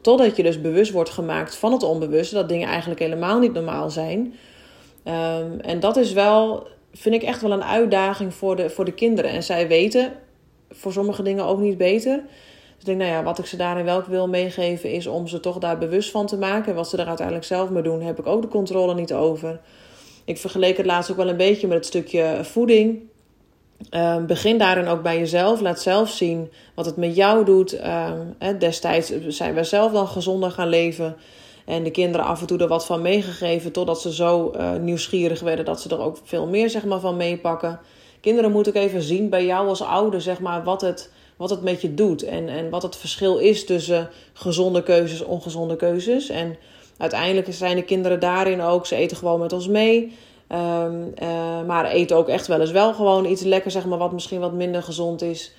Totdat 0.00 0.36
je 0.36 0.42
dus 0.42 0.60
bewust 0.60 0.92
wordt 0.92 1.10
gemaakt 1.10 1.56
van 1.56 1.72
het 1.72 1.82
onbewuste, 1.82 2.34
dat 2.34 2.48
dingen 2.48 2.68
eigenlijk 2.68 3.00
helemaal 3.00 3.38
niet 3.38 3.52
normaal 3.52 3.90
zijn. 3.90 4.34
Um, 5.04 5.60
en 5.60 5.80
dat 5.80 5.96
is 5.96 6.12
wel, 6.12 6.66
vind 6.92 7.14
ik 7.14 7.22
echt 7.22 7.42
wel 7.42 7.52
een 7.52 7.64
uitdaging 7.64 8.34
voor 8.34 8.56
de, 8.56 8.70
voor 8.70 8.84
de 8.84 8.94
kinderen. 8.94 9.30
En 9.30 9.42
zij 9.42 9.68
weten 9.68 10.12
voor 10.70 10.92
sommige 10.92 11.22
dingen 11.22 11.44
ook 11.44 11.60
niet 11.60 11.78
beter. 11.78 12.22
Dus 12.78 12.88
ik 12.88 12.98
denk, 12.98 12.98
nou 12.98 13.10
ja, 13.10 13.22
wat 13.22 13.38
ik 13.38 13.46
ze 13.46 13.56
daarin 13.56 13.84
wel 13.84 14.02
wil 14.08 14.28
meegeven 14.28 14.92
is 14.92 15.06
om 15.06 15.26
ze 15.26 15.40
toch 15.40 15.58
daar 15.58 15.78
bewust 15.78 16.10
van 16.10 16.26
te 16.26 16.36
maken. 16.36 16.70
En 16.70 16.74
wat 16.74 16.88
ze 16.88 16.96
er 16.96 17.06
uiteindelijk 17.06 17.46
zelf 17.46 17.70
mee 17.70 17.82
doen, 17.82 18.02
heb 18.02 18.18
ik 18.18 18.26
ook 18.26 18.42
de 18.42 18.48
controle 18.48 18.94
niet 18.94 19.12
over. 19.12 19.60
Ik 20.24 20.38
vergeleek 20.38 20.76
het 20.76 20.86
laatst 20.86 21.10
ook 21.10 21.16
wel 21.16 21.28
een 21.28 21.36
beetje 21.36 21.66
met 21.66 21.76
het 21.76 21.86
stukje 21.86 22.38
voeding. 22.42 23.00
Um, 23.90 24.26
begin 24.26 24.58
daarin 24.58 24.86
ook 24.86 25.02
bij 25.02 25.18
jezelf. 25.18 25.60
Laat 25.60 25.80
zelf 25.80 26.10
zien 26.10 26.50
wat 26.74 26.86
het 26.86 26.96
met 26.96 27.16
jou 27.16 27.44
doet. 27.44 27.80
Um, 28.40 28.58
destijds 28.58 29.12
zijn 29.28 29.54
we 29.54 29.64
zelf 29.64 29.92
dan 29.92 30.08
gezonder 30.08 30.50
gaan 30.50 30.68
leven. 30.68 31.16
En 31.64 31.82
de 31.82 31.90
kinderen 31.90 32.26
af 32.26 32.40
en 32.40 32.46
toe 32.46 32.58
er 32.58 32.68
wat 32.68 32.86
van 32.86 33.02
meegegeven. 33.02 33.72
Totdat 33.72 34.00
ze 34.00 34.14
zo 34.14 34.52
uh, 34.56 34.74
nieuwsgierig 34.74 35.40
werden 35.40 35.64
dat 35.64 35.80
ze 35.80 35.88
er 35.88 36.00
ook 36.00 36.18
veel 36.24 36.46
meer 36.46 36.70
zeg 36.70 36.84
maar, 36.84 37.00
van 37.00 37.16
meepakken. 37.16 37.80
Kinderen 38.20 38.52
moeten 38.52 38.76
ook 38.76 38.82
even 38.82 39.02
zien 39.02 39.28
bij 39.28 39.44
jou 39.44 39.68
als 39.68 39.82
ouder 39.82 40.20
zeg 40.20 40.40
maar, 40.40 40.64
wat 40.64 40.80
het 40.80 41.10
wat 41.38 41.50
het 41.50 41.62
met 41.62 41.80
je 41.80 41.94
doet. 41.94 42.22
En, 42.22 42.48
en 42.48 42.70
wat 42.70 42.82
het 42.82 42.96
verschil 42.96 43.38
is 43.38 43.66
tussen 43.66 44.10
gezonde 44.32 44.82
keuzes 44.82 45.24
ongezonde 45.24 45.76
keuzes. 45.76 46.28
En 46.28 46.56
uiteindelijk 46.96 47.46
zijn 47.50 47.76
de 47.76 47.82
kinderen 47.82 48.20
daarin 48.20 48.60
ook, 48.60 48.86
ze 48.86 48.96
eten 48.96 49.16
gewoon 49.16 49.40
met 49.40 49.52
ons 49.52 49.68
mee. 49.68 50.12
Um, 50.52 51.12
uh, 51.22 51.62
maar 51.66 51.84
eten 51.84 52.16
ook 52.16 52.28
echt 52.28 52.46
wel 52.46 52.60
eens 52.60 52.70
wel 52.70 52.94
gewoon 52.94 53.24
iets 53.24 53.42
lekker, 53.42 53.70
zeg 53.70 53.86
maar, 53.86 53.98
wat 53.98 54.12
misschien 54.12 54.40
wat 54.40 54.52
minder 54.52 54.82
gezond 54.82 55.22
is. 55.22 55.52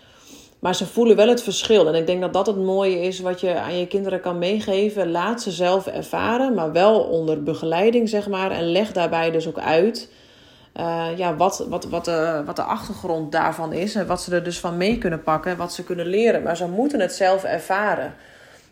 Maar 0.60 0.76
ze 0.76 0.86
voelen 0.86 1.16
wel 1.16 1.28
het 1.28 1.44
verschil. 1.44 1.88
En 1.88 1.96
ik 1.96 2.08
denk 2.08 2.22
dat 2.22 2.34
dat 2.34 2.48
het 2.48 2.58
mooie 2.58 3.02
is 3.02 3.20
wat 3.20 3.42
je 3.42 3.60
aan 3.60 3.78
je 3.78 3.88
kinderen 3.88 4.22
kan 4.22 4.38
meegeven. 4.38 5.12
Laat 5.12 5.42
ze 5.42 5.52
zelf 5.52 5.88
ervaren, 5.88 6.54
maar 6.54 6.72
wel 6.72 7.00
onder 7.00 7.44
begeleiding, 7.44 8.10
zeg 8.10 8.28
maar. 8.28 8.52
En 8.52 8.72
leg 8.72 8.92
daarbij 8.92 9.32
dus 9.32 9.48
ook 9.48 9.60
uit 9.60 10.10
uh, 10.80 11.08
ja, 11.16 11.36
wat, 11.36 11.66
wat, 11.70 11.86
wat, 11.86 12.06
de, 12.06 12.42
wat 12.46 12.56
de 12.56 12.62
achtergrond 12.62 13.32
daarvan 13.32 13.74
is. 13.74 13.96
En 13.96 14.08
wat 14.08 14.22
ze 14.22 14.36
er 14.36 14.44
dus 14.44 14.60
van 14.60 14.78
mee 14.78 14.98
kunnen 14.98 15.24
pakken. 15.24 15.58
Wat 15.58 15.74
ze 15.74 15.84
kunnen 15.84 16.06
leren. 16.06 16.44
Maar 16.44 16.58
ze 16.58 16.68
moeten 16.68 17.00
het 17.00 17.14
zelf 17.14 17.44
ervaren. 17.44 18.14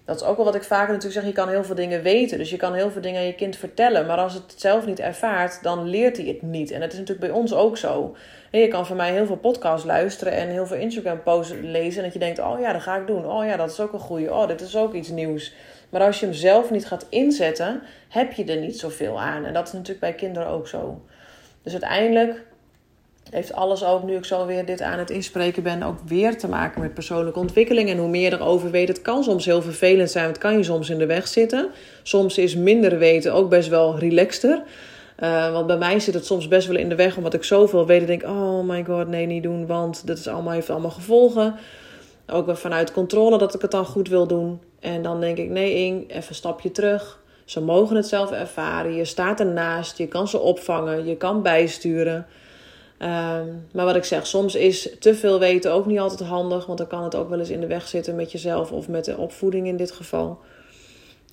Dat 0.05 0.15
is 0.15 0.23
ook 0.23 0.35
wel 0.35 0.45
wat 0.45 0.55
ik 0.55 0.63
vaker 0.63 0.93
natuurlijk 0.93 1.13
zeg. 1.13 1.25
Je 1.25 1.31
kan 1.31 1.49
heel 1.49 1.63
veel 1.63 1.75
dingen 1.75 2.01
weten. 2.01 2.37
Dus 2.37 2.49
je 2.49 2.57
kan 2.57 2.73
heel 2.73 2.91
veel 2.91 3.01
dingen 3.01 3.19
aan 3.19 3.25
je 3.25 3.35
kind 3.35 3.55
vertellen. 3.55 4.05
Maar 4.05 4.17
als 4.17 4.33
het 4.33 4.53
zelf 4.55 4.85
niet 4.85 4.99
ervaart, 4.99 5.63
dan 5.63 5.87
leert 5.87 6.17
hij 6.17 6.25
het 6.25 6.41
niet. 6.41 6.71
En 6.71 6.79
dat 6.79 6.91
is 6.91 6.99
natuurlijk 6.99 7.27
bij 7.27 7.37
ons 7.37 7.53
ook 7.53 7.77
zo. 7.77 8.15
En 8.51 8.59
je 8.59 8.67
kan 8.67 8.85
van 8.85 8.95
mij 8.95 9.11
heel 9.11 9.25
veel 9.25 9.37
podcasts 9.37 9.85
luisteren 9.85 10.33
en 10.33 10.47
heel 10.47 10.65
veel 10.65 10.77
Instagram 10.77 11.23
posts 11.23 11.53
lezen. 11.61 11.97
En 11.97 12.03
dat 12.03 12.13
je 12.13 12.19
denkt, 12.19 12.39
oh 12.39 12.59
ja, 12.59 12.73
dat 12.73 12.81
ga 12.81 12.95
ik 12.95 13.07
doen. 13.07 13.25
Oh 13.25 13.45
ja, 13.45 13.57
dat 13.57 13.71
is 13.71 13.79
ook 13.79 13.93
een 13.93 13.99
goeie. 13.99 14.33
Oh, 14.33 14.47
dit 14.47 14.61
is 14.61 14.77
ook 14.77 14.93
iets 14.93 15.09
nieuws. 15.09 15.53
Maar 15.89 16.01
als 16.01 16.19
je 16.19 16.25
hem 16.25 16.35
zelf 16.35 16.71
niet 16.71 16.85
gaat 16.85 17.05
inzetten, 17.09 17.81
heb 18.09 18.31
je 18.33 18.45
er 18.45 18.57
niet 18.57 18.79
zoveel 18.79 19.19
aan. 19.19 19.45
En 19.45 19.53
dat 19.53 19.67
is 19.67 19.73
natuurlijk 19.73 19.99
bij 19.99 20.13
kinderen 20.13 20.47
ook 20.47 20.67
zo. 20.67 21.01
Dus 21.67 21.81
uiteindelijk 21.81 22.43
heeft 23.29 23.53
alles 23.53 23.83
ook, 23.83 24.03
nu 24.03 24.15
ik 24.15 24.25
zo 24.25 24.45
weer 24.45 24.65
dit 24.65 24.81
aan 24.81 25.00
het 25.00 25.09
inspreken 25.09 25.63
ben, 25.63 25.83
ook 25.83 25.97
weer 26.05 26.38
te 26.38 26.47
maken 26.47 26.81
met 26.81 26.93
persoonlijke 26.93 27.39
ontwikkeling. 27.39 27.89
En 27.89 27.97
hoe 27.97 28.09
meer 28.09 28.33
erover 28.33 28.71
weet, 28.71 28.88
het 28.88 29.01
kan 29.01 29.24
soms 29.24 29.45
heel 29.45 29.62
vervelend 29.62 30.12
zijn, 30.12 30.27
het 30.27 30.38
kan 30.38 30.57
je 30.57 30.63
soms 30.63 30.89
in 30.89 30.97
de 30.97 31.05
weg 31.05 31.27
zitten. 31.27 31.69
Soms 32.03 32.38
is 32.38 32.55
minder 32.55 32.97
weten 32.97 33.33
ook 33.33 33.50
best 33.50 33.69
wel 33.69 34.00
relaxter. 34.00 34.63
Uh, 35.19 35.51
want 35.51 35.67
bij 35.67 35.77
mij 35.77 36.00
zit 36.00 36.13
het 36.13 36.25
soms 36.25 36.47
best 36.47 36.67
wel 36.67 36.77
in 36.77 36.89
de 36.89 36.95
weg, 36.95 37.17
omdat 37.17 37.33
ik 37.33 37.43
zoveel 37.43 37.86
weet. 37.86 38.01
En 38.01 38.07
denk, 38.07 38.24
oh 38.24 38.67
my 38.67 38.83
god, 38.83 39.07
nee, 39.07 39.25
niet 39.25 39.43
doen, 39.43 39.65
want 39.65 40.07
dat 40.07 40.17
is 40.17 40.27
allemaal, 40.27 40.53
heeft 40.53 40.69
allemaal 40.69 40.91
gevolgen. 40.91 41.55
Ook 42.27 42.57
vanuit 42.57 42.91
controle 42.91 43.38
dat 43.38 43.53
ik 43.53 43.62
het 43.62 43.71
dan 43.71 43.86
goed 43.86 44.09
wil 44.09 44.27
doen. 44.27 44.59
En 44.79 45.01
dan 45.01 45.19
denk 45.19 45.38
ik, 45.38 45.50
nee, 45.50 45.75
Ing, 45.75 46.09
even 46.09 46.29
een 46.29 46.36
stapje 46.36 46.71
terug. 46.71 47.19
Ze 47.48 47.62
mogen 47.62 47.96
het 47.96 48.08
zelf 48.08 48.32
ervaren. 48.32 48.96
Je 48.96 49.06
staat 49.06 49.39
ernaast. 49.39 49.98
Je 49.98 50.08
kan 50.08 50.27
ze 50.27 50.39
opvangen. 50.39 51.06
Je 51.06 51.16
kan 51.16 51.42
bijsturen. 51.42 52.25
Ehm, 52.98 53.46
maar 53.74 53.86
wat 53.86 53.96
ik 53.96 54.04
zeg, 54.04 54.27
soms 54.27 54.56
is 54.56 54.89
te 55.00 55.16
veel 55.16 55.39
weten 55.39 55.72
ook 55.72 55.86
niet 55.86 56.00
altijd 56.00 56.30
handig. 56.30 56.66
Want 56.66 56.77
dan 56.77 56.88
kan 56.88 57.04
het 57.04 57.16
ook 57.16 57.30
wel 57.30 57.39
eens 57.39 57.50
in 57.50 57.60
de 57.60 57.68
weg 57.68 57.88
zitten 57.88 58.16
met 58.16 58.32
jezelf 58.32 58.72
of 58.72 58.88
met 58.88 59.06
de 59.06 59.18
opvoeding 59.18 59.68
in 59.68 59.77
dit 59.77 59.92
geval. 59.92 60.39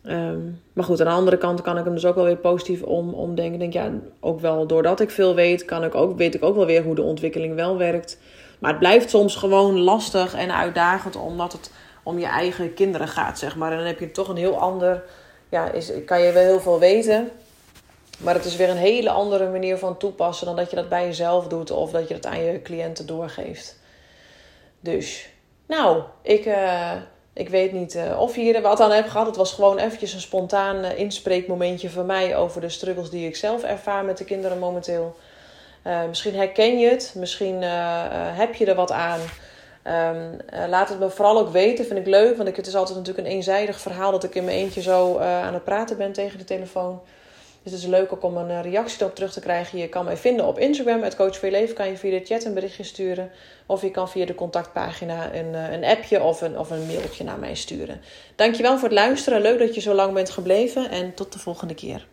Ehm, 0.05 0.41
maar 0.73 0.85
goed, 0.85 1.01
aan 1.01 1.07
de 1.07 1.13
andere 1.13 1.37
kant 1.37 1.63
kan 1.63 1.79
ik 1.79 1.85
hem 1.85 1.95
dus 1.95 2.07
ook 2.07 2.15
wel 2.15 2.25
weer 2.25 2.37
positief 2.37 2.83
om, 2.83 3.15
omdenken. 3.15 3.59
Denk, 3.59 3.73
ja, 3.73 3.91
ook 4.21 4.41
wel 4.41 4.67
doordat 4.67 5.01
ik 5.01 5.11
veel 5.11 5.35
weet, 5.35 5.65
kan 5.65 5.85
ik 5.85 5.95
ook, 5.95 6.17
weet 6.17 6.35
ik 6.35 6.45
ook 6.45 6.57
wel 6.57 6.67
weer 6.67 6.83
hoe 6.83 6.95
de 6.95 7.03
ontwikkeling 7.03 7.55
wel 7.55 7.77
werkt. 7.77 8.19
Maar 8.59 8.71
het 8.71 8.79
blijft 8.79 9.11
soms 9.11 9.37
gewoon 9.37 9.79
lastig 9.79 10.35
en 10.35 10.57
uitdagend 10.57 11.17
omdat 11.17 11.53
het 11.53 11.71
om 12.03 12.19
je 12.19 12.27
eigen 12.27 12.75
kinderen 12.75 13.09
gaat, 13.09 13.39
zeg 13.39 13.57
maar. 13.57 13.71
En 13.71 13.77
dan 13.77 13.87
heb 13.87 13.99
je 13.99 14.11
toch 14.11 14.29
een 14.29 14.37
heel 14.37 14.59
ander 14.59 15.03
ja, 15.55 15.71
is, 15.71 15.91
kan 16.07 16.21
je 16.21 16.33
wel 16.33 16.43
heel 16.43 16.61
veel 16.61 16.79
weten. 16.79 17.31
Maar 18.19 18.35
het 18.35 18.45
is 18.45 18.57
weer 18.57 18.71
een 18.71 18.77
hele 18.77 19.11
andere 19.11 19.49
manier 19.49 19.79
van 19.79 19.97
toepassen 19.97 20.47
dan 20.47 20.57
dat 20.57 20.71
je 20.71 20.77
dat 20.77 20.89
bij 20.89 21.07
jezelf 21.07 21.47
doet 21.47 21.71
of 21.71 21.91
dat 21.91 22.09
je 22.09 22.15
dat 22.15 22.27
aan 22.27 22.45
je 22.45 22.63
cliënten 22.63 23.07
doorgeeft. 23.07 23.79
Dus, 24.81 25.29
nou, 25.67 26.03
ik 26.23 26.47
uh, 26.47 26.93
Ik 27.33 27.49
weet 27.49 27.73
niet 27.73 27.95
uh, 27.95 28.21
of 28.21 28.35
je 28.35 28.41
hier 28.41 28.63
wat 28.63 28.81
aan 28.81 28.91
hebt 28.91 29.11
gehad. 29.11 29.27
Het 29.27 29.37
was 29.37 29.53
gewoon 29.53 29.79
eventjes 29.79 30.13
een 30.13 30.21
spontaan 30.21 30.85
uh, 30.85 30.99
inspreekmomentje 30.99 31.91
van 31.91 32.07
mij 32.07 32.37
over 32.37 32.61
de 32.61 32.69
struggles 32.69 33.11
die 33.11 33.27
ik 33.27 33.37
zelf 33.37 33.63
ervaar 33.63 34.05
met 34.05 34.19
de 34.19 34.25
kinderen 34.25 34.59
momenteel. 34.59 35.17
Misschien 36.09 36.35
herken 36.35 36.79
je 36.79 36.89
het, 36.89 37.15
misschien 37.17 37.63
heb 38.33 38.55
je 38.55 38.67
er 38.67 38.75
wat 38.75 38.93
aan. 38.93 39.21
Um, 39.87 40.37
laat 40.69 40.89
het 40.89 40.99
me 40.99 41.11
vooral 41.11 41.39
ook 41.39 41.53
weten, 41.53 41.87
vind 41.87 41.99
ik 41.99 42.07
leuk. 42.07 42.37
Want 42.37 42.49
ik, 42.49 42.57
het 42.57 42.67
is 42.67 42.75
altijd 42.75 42.99
natuurlijk 42.99 43.27
een 43.27 43.33
eenzijdig 43.33 43.81
verhaal 43.81 44.11
dat 44.11 44.25
ik 44.25 44.35
in 44.35 44.45
mijn 44.45 44.57
eentje 44.57 44.83
zo 44.83 45.19
aan 45.19 45.55
het 45.55 45.65
praten 45.65 45.97
ben 45.97 46.13
tegen 46.13 46.39
de 46.39 46.45
telefoon. 46.45 47.01
Dus 47.63 47.73
het 47.73 47.83
is 47.83 47.89
leuk 47.89 48.13
ook 48.13 48.23
om 48.23 48.37
een 48.37 48.63
reactie 48.63 49.01
erop 49.01 49.15
terug 49.15 49.33
te 49.33 49.41
krijgen. 49.41 49.79
Je 49.79 49.89
kan 49.89 50.05
mij 50.05 50.17
vinden 50.17 50.47
op 50.47 50.59
Instagram, 50.59 51.03
het 51.03 51.17
Coach 51.17 51.39
voor 51.39 51.51
Leven. 51.51 51.75
Kan 51.75 51.89
je 51.89 51.97
via 51.97 52.19
de 52.19 52.25
chat 52.25 52.45
een 52.45 52.55
berichtje 52.55 52.83
sturen. 52.83 53.31
Of 53.67 53.83
je 53.83 53.91
kan 53.91 54.09
via 54.09 54.27
de 54.27 54.35
contactpagina 54.35 55.35
een, 55.35 55.55
een 55.55 55.85
appje 55.85 56.23
of 56.23 56.41
een, 56.41 56.59
of 56.59 56.71
een 56.71 56.87
mailtje 56.87 57.25
naar 57.25 57.39
mij 57.39 57.55
sturen. 57.55 58.01
Dankjewel 58.37 58.79
voor 58.79 58.89
het 58.89 58.99
luisteren. 58.99 59.41
Leuk 59.41 59.59
dat 59.59 59.75
je 59.75 59.81
zo 59.81 59.95
lang 59.95 60.13
bent 60.13 60.31
gebleven. 60.31 60.91
En 60.91 61.15
tot 61.15 61.33
de 61.33 61.39
volgende 61.39 61.75
keer. 61.75 62.07